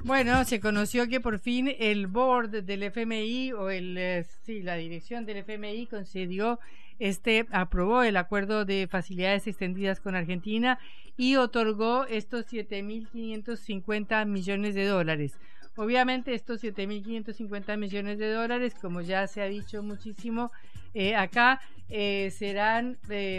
[0.05, 4.77] Bueno, se conoció que por fin el board del FMI o el eh, sí, la
[4.77, 6.61] dirección del FMI concedió
[6.99, 10.79] este aprobó el acuerdo de facilidades extendidas con Argentina
[11.16, 15.33] y otorgó estos 7.550 millones de dólares.
[15.74, 20.53] Obviamente estos 7.550 millones de dólares, como ya se ha dicho muchísimo
[20.95, 22.97] eh, acá, eh, serán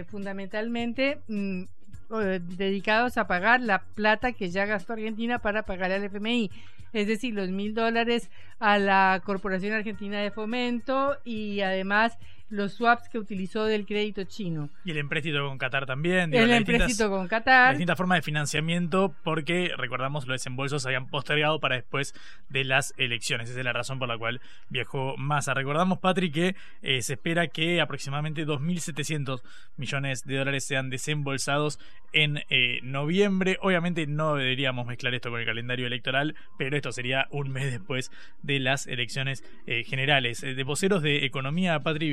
[0.08, 1.64] fundamentalmente mm,
[2.10, 6.52] dedicados a pagar la plata que ya gastó Argentina para pagar al FMI,
[6.94, 8.30] es decir, los mil dólares
[8.60, 12.18] a la Corporación Argentina de Fomento y además
[12.50, 14.70] los swaps que utilizó del crédito chino.
[14.86, 16.34] Y el empréstito con Qatar también.
[16.34, 17.72] el empréstito con Qatar.
[17.72, 22.14] Distintas formas de financiamiento porque, recordamos, los desembolsos se habían postergado para después
[22.50, 23.50] de las elecciones.
[23.50, 25.54] Esa es la razón por la cual viajó Massa.
[25.54, 29.42] Recordamos, Patrick, que eh, se espera que aproximadamente 2.700
[29.76, 31.80] millones de dólares sean desembolsados
[32.14, 33.58] en eh, noviembre.
[33.62, 38.12] Obviamente no deberíamos mezclar esto con el calendario electoral, pero esto sería un mes después
[38.42, 40.42] de las elecciones eh, generales.
[40.42, 42.12] de voceros de economía, Patrick,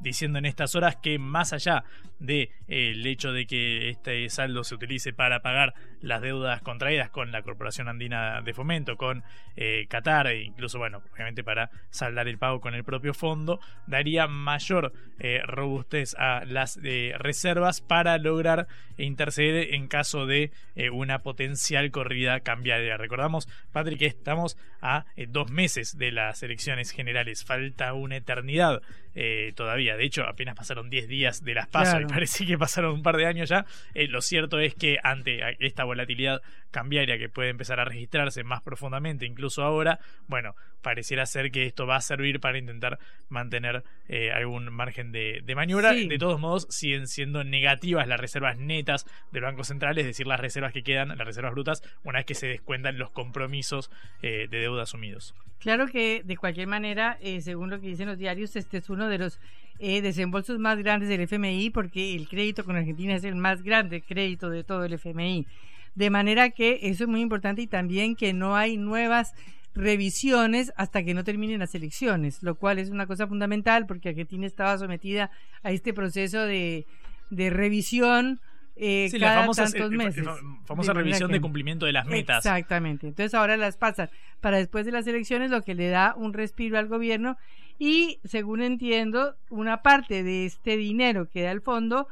[0.00, 1.84] diciendo en estas horas que más allá
[2.18, 7.32] del de, hecho de que este saldo se utilice para pagar las deudas contraídas con
[7.32, 9.24] la Corporación Andina de Fomento, con
[9.56, 14.26] eh, Qatar e incluso, bueno, obviamente para saldar el pago con el propio fondo, daría
[14.26, 18.66] mayor eh, robustez a las eh, reservas para lograr
[18.98, 20.52] interceder en caso de
[20.92, 22.96] una potencial corrida cambiaria.
[22.96, 28.82] Recordamos, Patrick, que estamos a dos meses de las elecciones generales, falta una eternidad
[29.54, 29.96] todavía.
[29.96, 33.16] De hecho, apenas pasaron 10 días de las pasos y parece que pasaron un par
[33.16, 33.66] de años ya.
[33.94, 38.62] Eh, lo cierto es que ante esta volatilidad cambiaria que puede empezar a registrarse más
[38.62, 42.98] profundamente, incluso ahora, bueno, pareciera ser que esto va a servir para intentar
[43.28, 45.92] mantener eh, algún margen de, maniobra.
[45.92, 50.40] De todos modos, siguen siendo negativas las reservas netas del Banco Central, es decir, las
[50.40, 53.90] reservas que quedan, las reservas brutas, una vez que se descuentan los compromisos
[54.22, 55.34] eh, de deuda asumidos.
[55.58, 59.18] Claro que de cualquier manera, según lo que dicen los diarios, este es uno de
[59.18, 59.40] los
[59.78, 64.00] eh, desembolsos más grandes del FMI porque el crédito con Argentina es el más grande
[64.00, 65.46] crédito de todo el FMI.
[65.94, 69.34] De manera que eso es muy importante y también que no hay nuevas
[69.74, 74.46] revisiones hasta que no terminen las elecciones, lo cual es una cosa fundamental porque Argentina
[74.46, 75.30] estaba sometida
[75.62, 76.86] a este proceso de,
[77.30, 78.40] de revisión
[78.76, 80.26] eh, cada famosa, tantos meses.
[80.64, 82.38] famosa revisión de cumplimiento de las metas.
[82.38, 83.08] Exactamente.
[83.08, 86.78] Entonces ahora las pasan para después de las elecciones, lo que le da un respiro
[86.78, 87.36] al gobierno
[87.78, 92.08] y, según entiendo, una parte de este dinero que da el fondo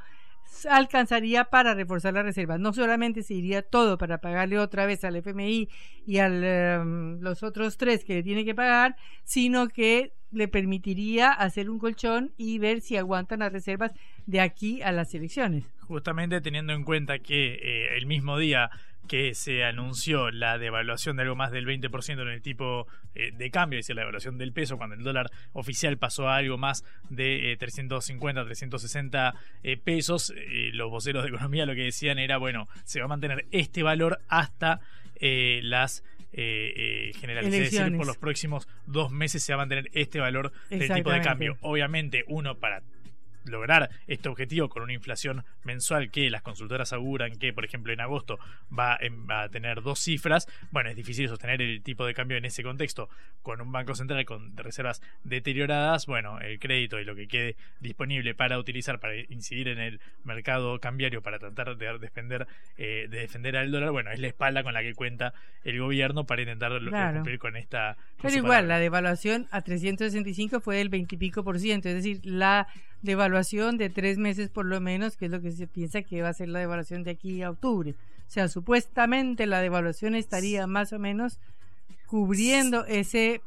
[0.69, 2.61] alcanzaría para reforzar las reservas.
[2.61, 5.69] No solamente se iría todo para pagarle otra vez al FMI
[6.07, 11.31] y a em, los otros tres que le tiene que pagar, sino que le permitiría
[11.31, 13.93] hacer un colchón y ver si aguantan las reservas
[14.27, 15.65] de aquí a las elecciones.
[15.81, 18.71] Justamente teniendo en cuenta que eh, el mismo día
[19.09, 23.51] que se anunció la devaluación de algo más del 20% en el tipo eh, de
[23.51, 26.85] cambio, es decir, la devaluación del peso, cuando el dólar oficial pasó a algo más
[27.09, 29.35] de 350, eh, 360
[29.85, 30.33] pesos,
[30.73, 34.21] los voceros de economía lo que decían era, bueno, se va a mantener este valor
[34.29, 34.81] hasta
[35.21, 37.53] las eh, generales.
[37.53, 41.11] Es decir, por los próximos dos meses se va a mantener este valor del tipo
[41.11, 41.57] de cambio.
[41.61, 42.83] Obviamente, uno para
[43.51, 48.01] lograr este objetivo con una inflación mensual que las consultoras auguran que, por ejemplo, en
[48.01, 48.39] agosto
[48.77, 48.99] va,
[49.29, 53.09] a tener dos cifras, bueno, es difícil sostener el tipo de cambio en ese contexto.
[53.43, 58.35] Con un banco central con reservas deterioradas, bueno, el crédito y lo que quede disponible
[58.35, 62.47] para utilizar, para incidir en el mercado cambiario, para tratar de defender,
[62.77, 65.33] eh, de defender al dólar, bueno, es la espalda con la que cuenta
[65.65, 66.73] el gobierno para intentar
[67.15, 67.97] cumplir con esta...
[68.23, 72.21] Pero igual, la devaluación a 365 fue del 20 y pico por ciento, es decir,
[72.25, 72.69] la
[73.03, 76.29] devaluación de tres meses por lo menos, que es lo que se piensa que va
[76.29, 77.93] a ser la devaluación de aquí a octubre.
[77.93, 81.39] O sea, supuestamente la devaluación estaría más o menos
[82.07, 83.41] cubriendo ese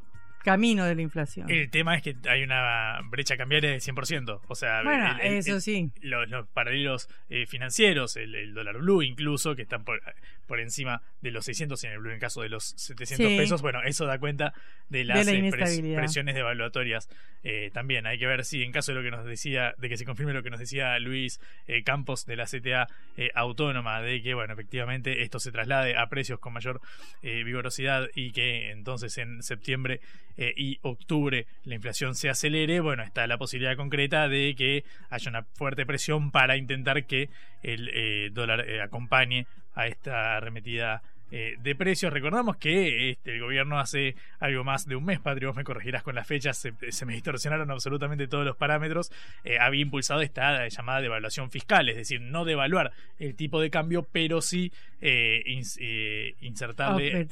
[0.44, 1.50] camino de la inflación.
[1.50, 4.42] El tema es que hay una brecha cambiaria de 100%.
[4.48, 5.90] O sea, bueno, eso sí.
[6.02, 10.02] Los, paralelos eh, financieros, el, dólar blue incluso, que están por,
[10.48, 13.62] por, encima de los 600 en el blue en caso de los 700 pesos.
[13.62, 14.54] Bueno, eso da cuenta
[14.90, 17.10] de las de eh, presiones devaluatorias.
[17.44, 19.98] Eh, también hay que ver si en caso de lo que nos decía, de que
[19.98, 21.40] se confirme lo que nos decía Luis
[21.86, 22.88] Campos de la CTA
[23.34, 26.82] autónoma, de que, bueno, efectivamente esto se traslade a precios con mayor
[27.22, 30.02] vigorosidad y que entonces en septiembre
[30.36, 35.30] eh, y octubre la inflación se acelere, bueno, está la posibilidad concreta de que haya
[35.30, 37.30] una fuerte presión para intentar que
[37.62, 41.04] el eh, dólar eh, acompañe a esta arremetida
[41.34, 42.14] de precios.
[42.14, 46.04] Recordamos que este, el gobierno hace algo más de un mes, Patri, vos me corregirás
[46.04, 49.12] con las fechas, se, me distorsionaron absolutamente todos los parámetros,
[49.60, 54.44] había impulsado esta llamada devaluación fiscal, es decir, no devaluar el tipo de cambio, pero
[54.44, 54.72] sí
[55.02, 57.28] insertarle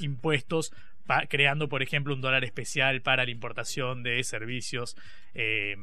[0.00, 0.72] impuestos
[1.28, 4.96] creando, por ejemplo, un dólar especial para la importación de servicios,
[5.34, 5.76] eh,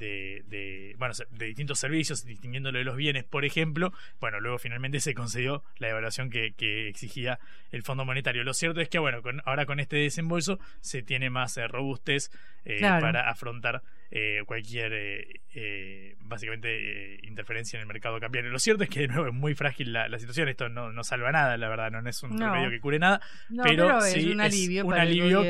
[0.00, 3.92] de, bueno, de distintos servicios, distinguiéndolo de los bienes, por ejemplo.
[4.20, 6.54] Bueno, luego finalmente se concedió la evaluación que,
[6.88, 7.38] exigía
[7.70, 8.44] el Fondo Monetario.
[8.44, 12.30] Lo cierto es que, bueno, ahora con este desembolso se tiene más eh, robustez
[12.64, 13.82] eh, para afrontar
[14.12, 18.50] eh, cualquier, eh, eh, básicamente, interferencia en el mercado cambiario.
[18.50, 20.48] Lo cierto es que, de nuevo, es muy frágil la, situación.
[20.48, 23.20] Esto no, no, salva nada, la verdad, no, es un remedio que cure nada.
[23.62, 25.42] pero, sí es un alivio, un alivio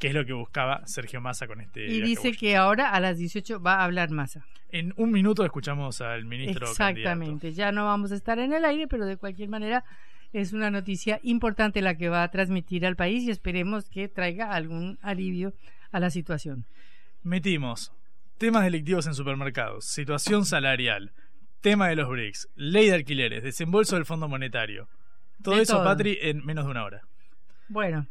[0.00, 1.86] que es lo que buscaba Sergio Massa con este.
[1.86, 4.44] Y dice que ahora a las 18 va a hablar Massa.
[4.70, 6.68] En un minuto escuchamos al ministro.
[6.68, 9.84] Exactamente, ya no vamos a estar en el aire, pero de cualquier manera
[10.32, 14.52] es una noticia importante la que va a transmitir al país y esperemos que traiga
[14.52, 15.52] algún alivio
[15.90, 16.64] a la situación.
[17.22, 17.92] Metimos
[18.38, 21.12] temas delictivos en supermercados, situación salarial,
[21.60, 24.88] tema de los BRICS, ley de alquileres, desembolso del Fondo Monetario.
[25.42, 27.02] Todo eso, Patri, en menos de una hora.
[27.68, 28.06] Bueno.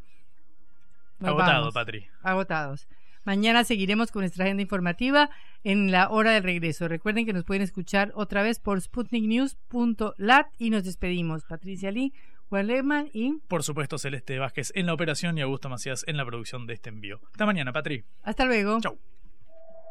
[1.22, 2.08] Agotado, Patri.
[2.22, 2.88] Agotados.
[3.30, 5.30] Mañana seguiremos con nuestra agenda informativa
[5.64, 6.88] en la hora del regreso.
[6.88, 11.44] Recuerden que nos pueden escuchar otra vez por sputniknews.lat y nos despedimos.
[11.44, 12.12] Patricia Lee,
[12.50, 13.34] Juan Lehmann y...
[13.48, 16.90] Por supuesto, Celeste Vázquez en la operación y Augusto Macías en la producción de este
[16.90, 17.22] envío.
[17.30, 18.04] Hasta mañana, Patri.
[18.24, 18.82] Hasta luego.
[18.82, 18.98] Chau.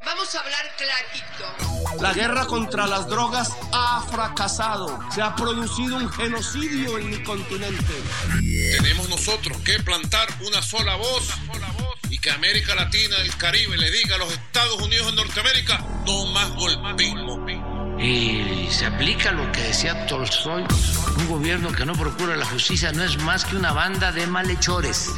[0.05, 2.03] Vamos a hablar clarito.
[2.03, 4.99] La guerra contra las drogas ha fracasado.
[5.13, 7.95] Se ha producido un genocidio en mi continente.
[8.81, 11.33] Tenemos nosotros que plantar una sola voz
[12.11, 15.85] y que América Latina y el Caribe le diga a los Estados Unidos de Norteamérica
[16.07, 17.47] no más golpismo.
[17.99, 20.65] Y se aplica lo que decía Tolstoy,
[21.19, 25.11] un gobierno que no procura la justicia no es más que una banda de malhechores.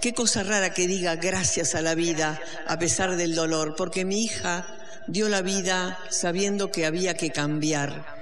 [0.00, 4.24] Qué cosa rara que diga gracias a la vida a pesar del dolor, porque mi
[4.24, 4.66] hija
[5.06, 8.21] dio la vida sabiendo que había que cambiar.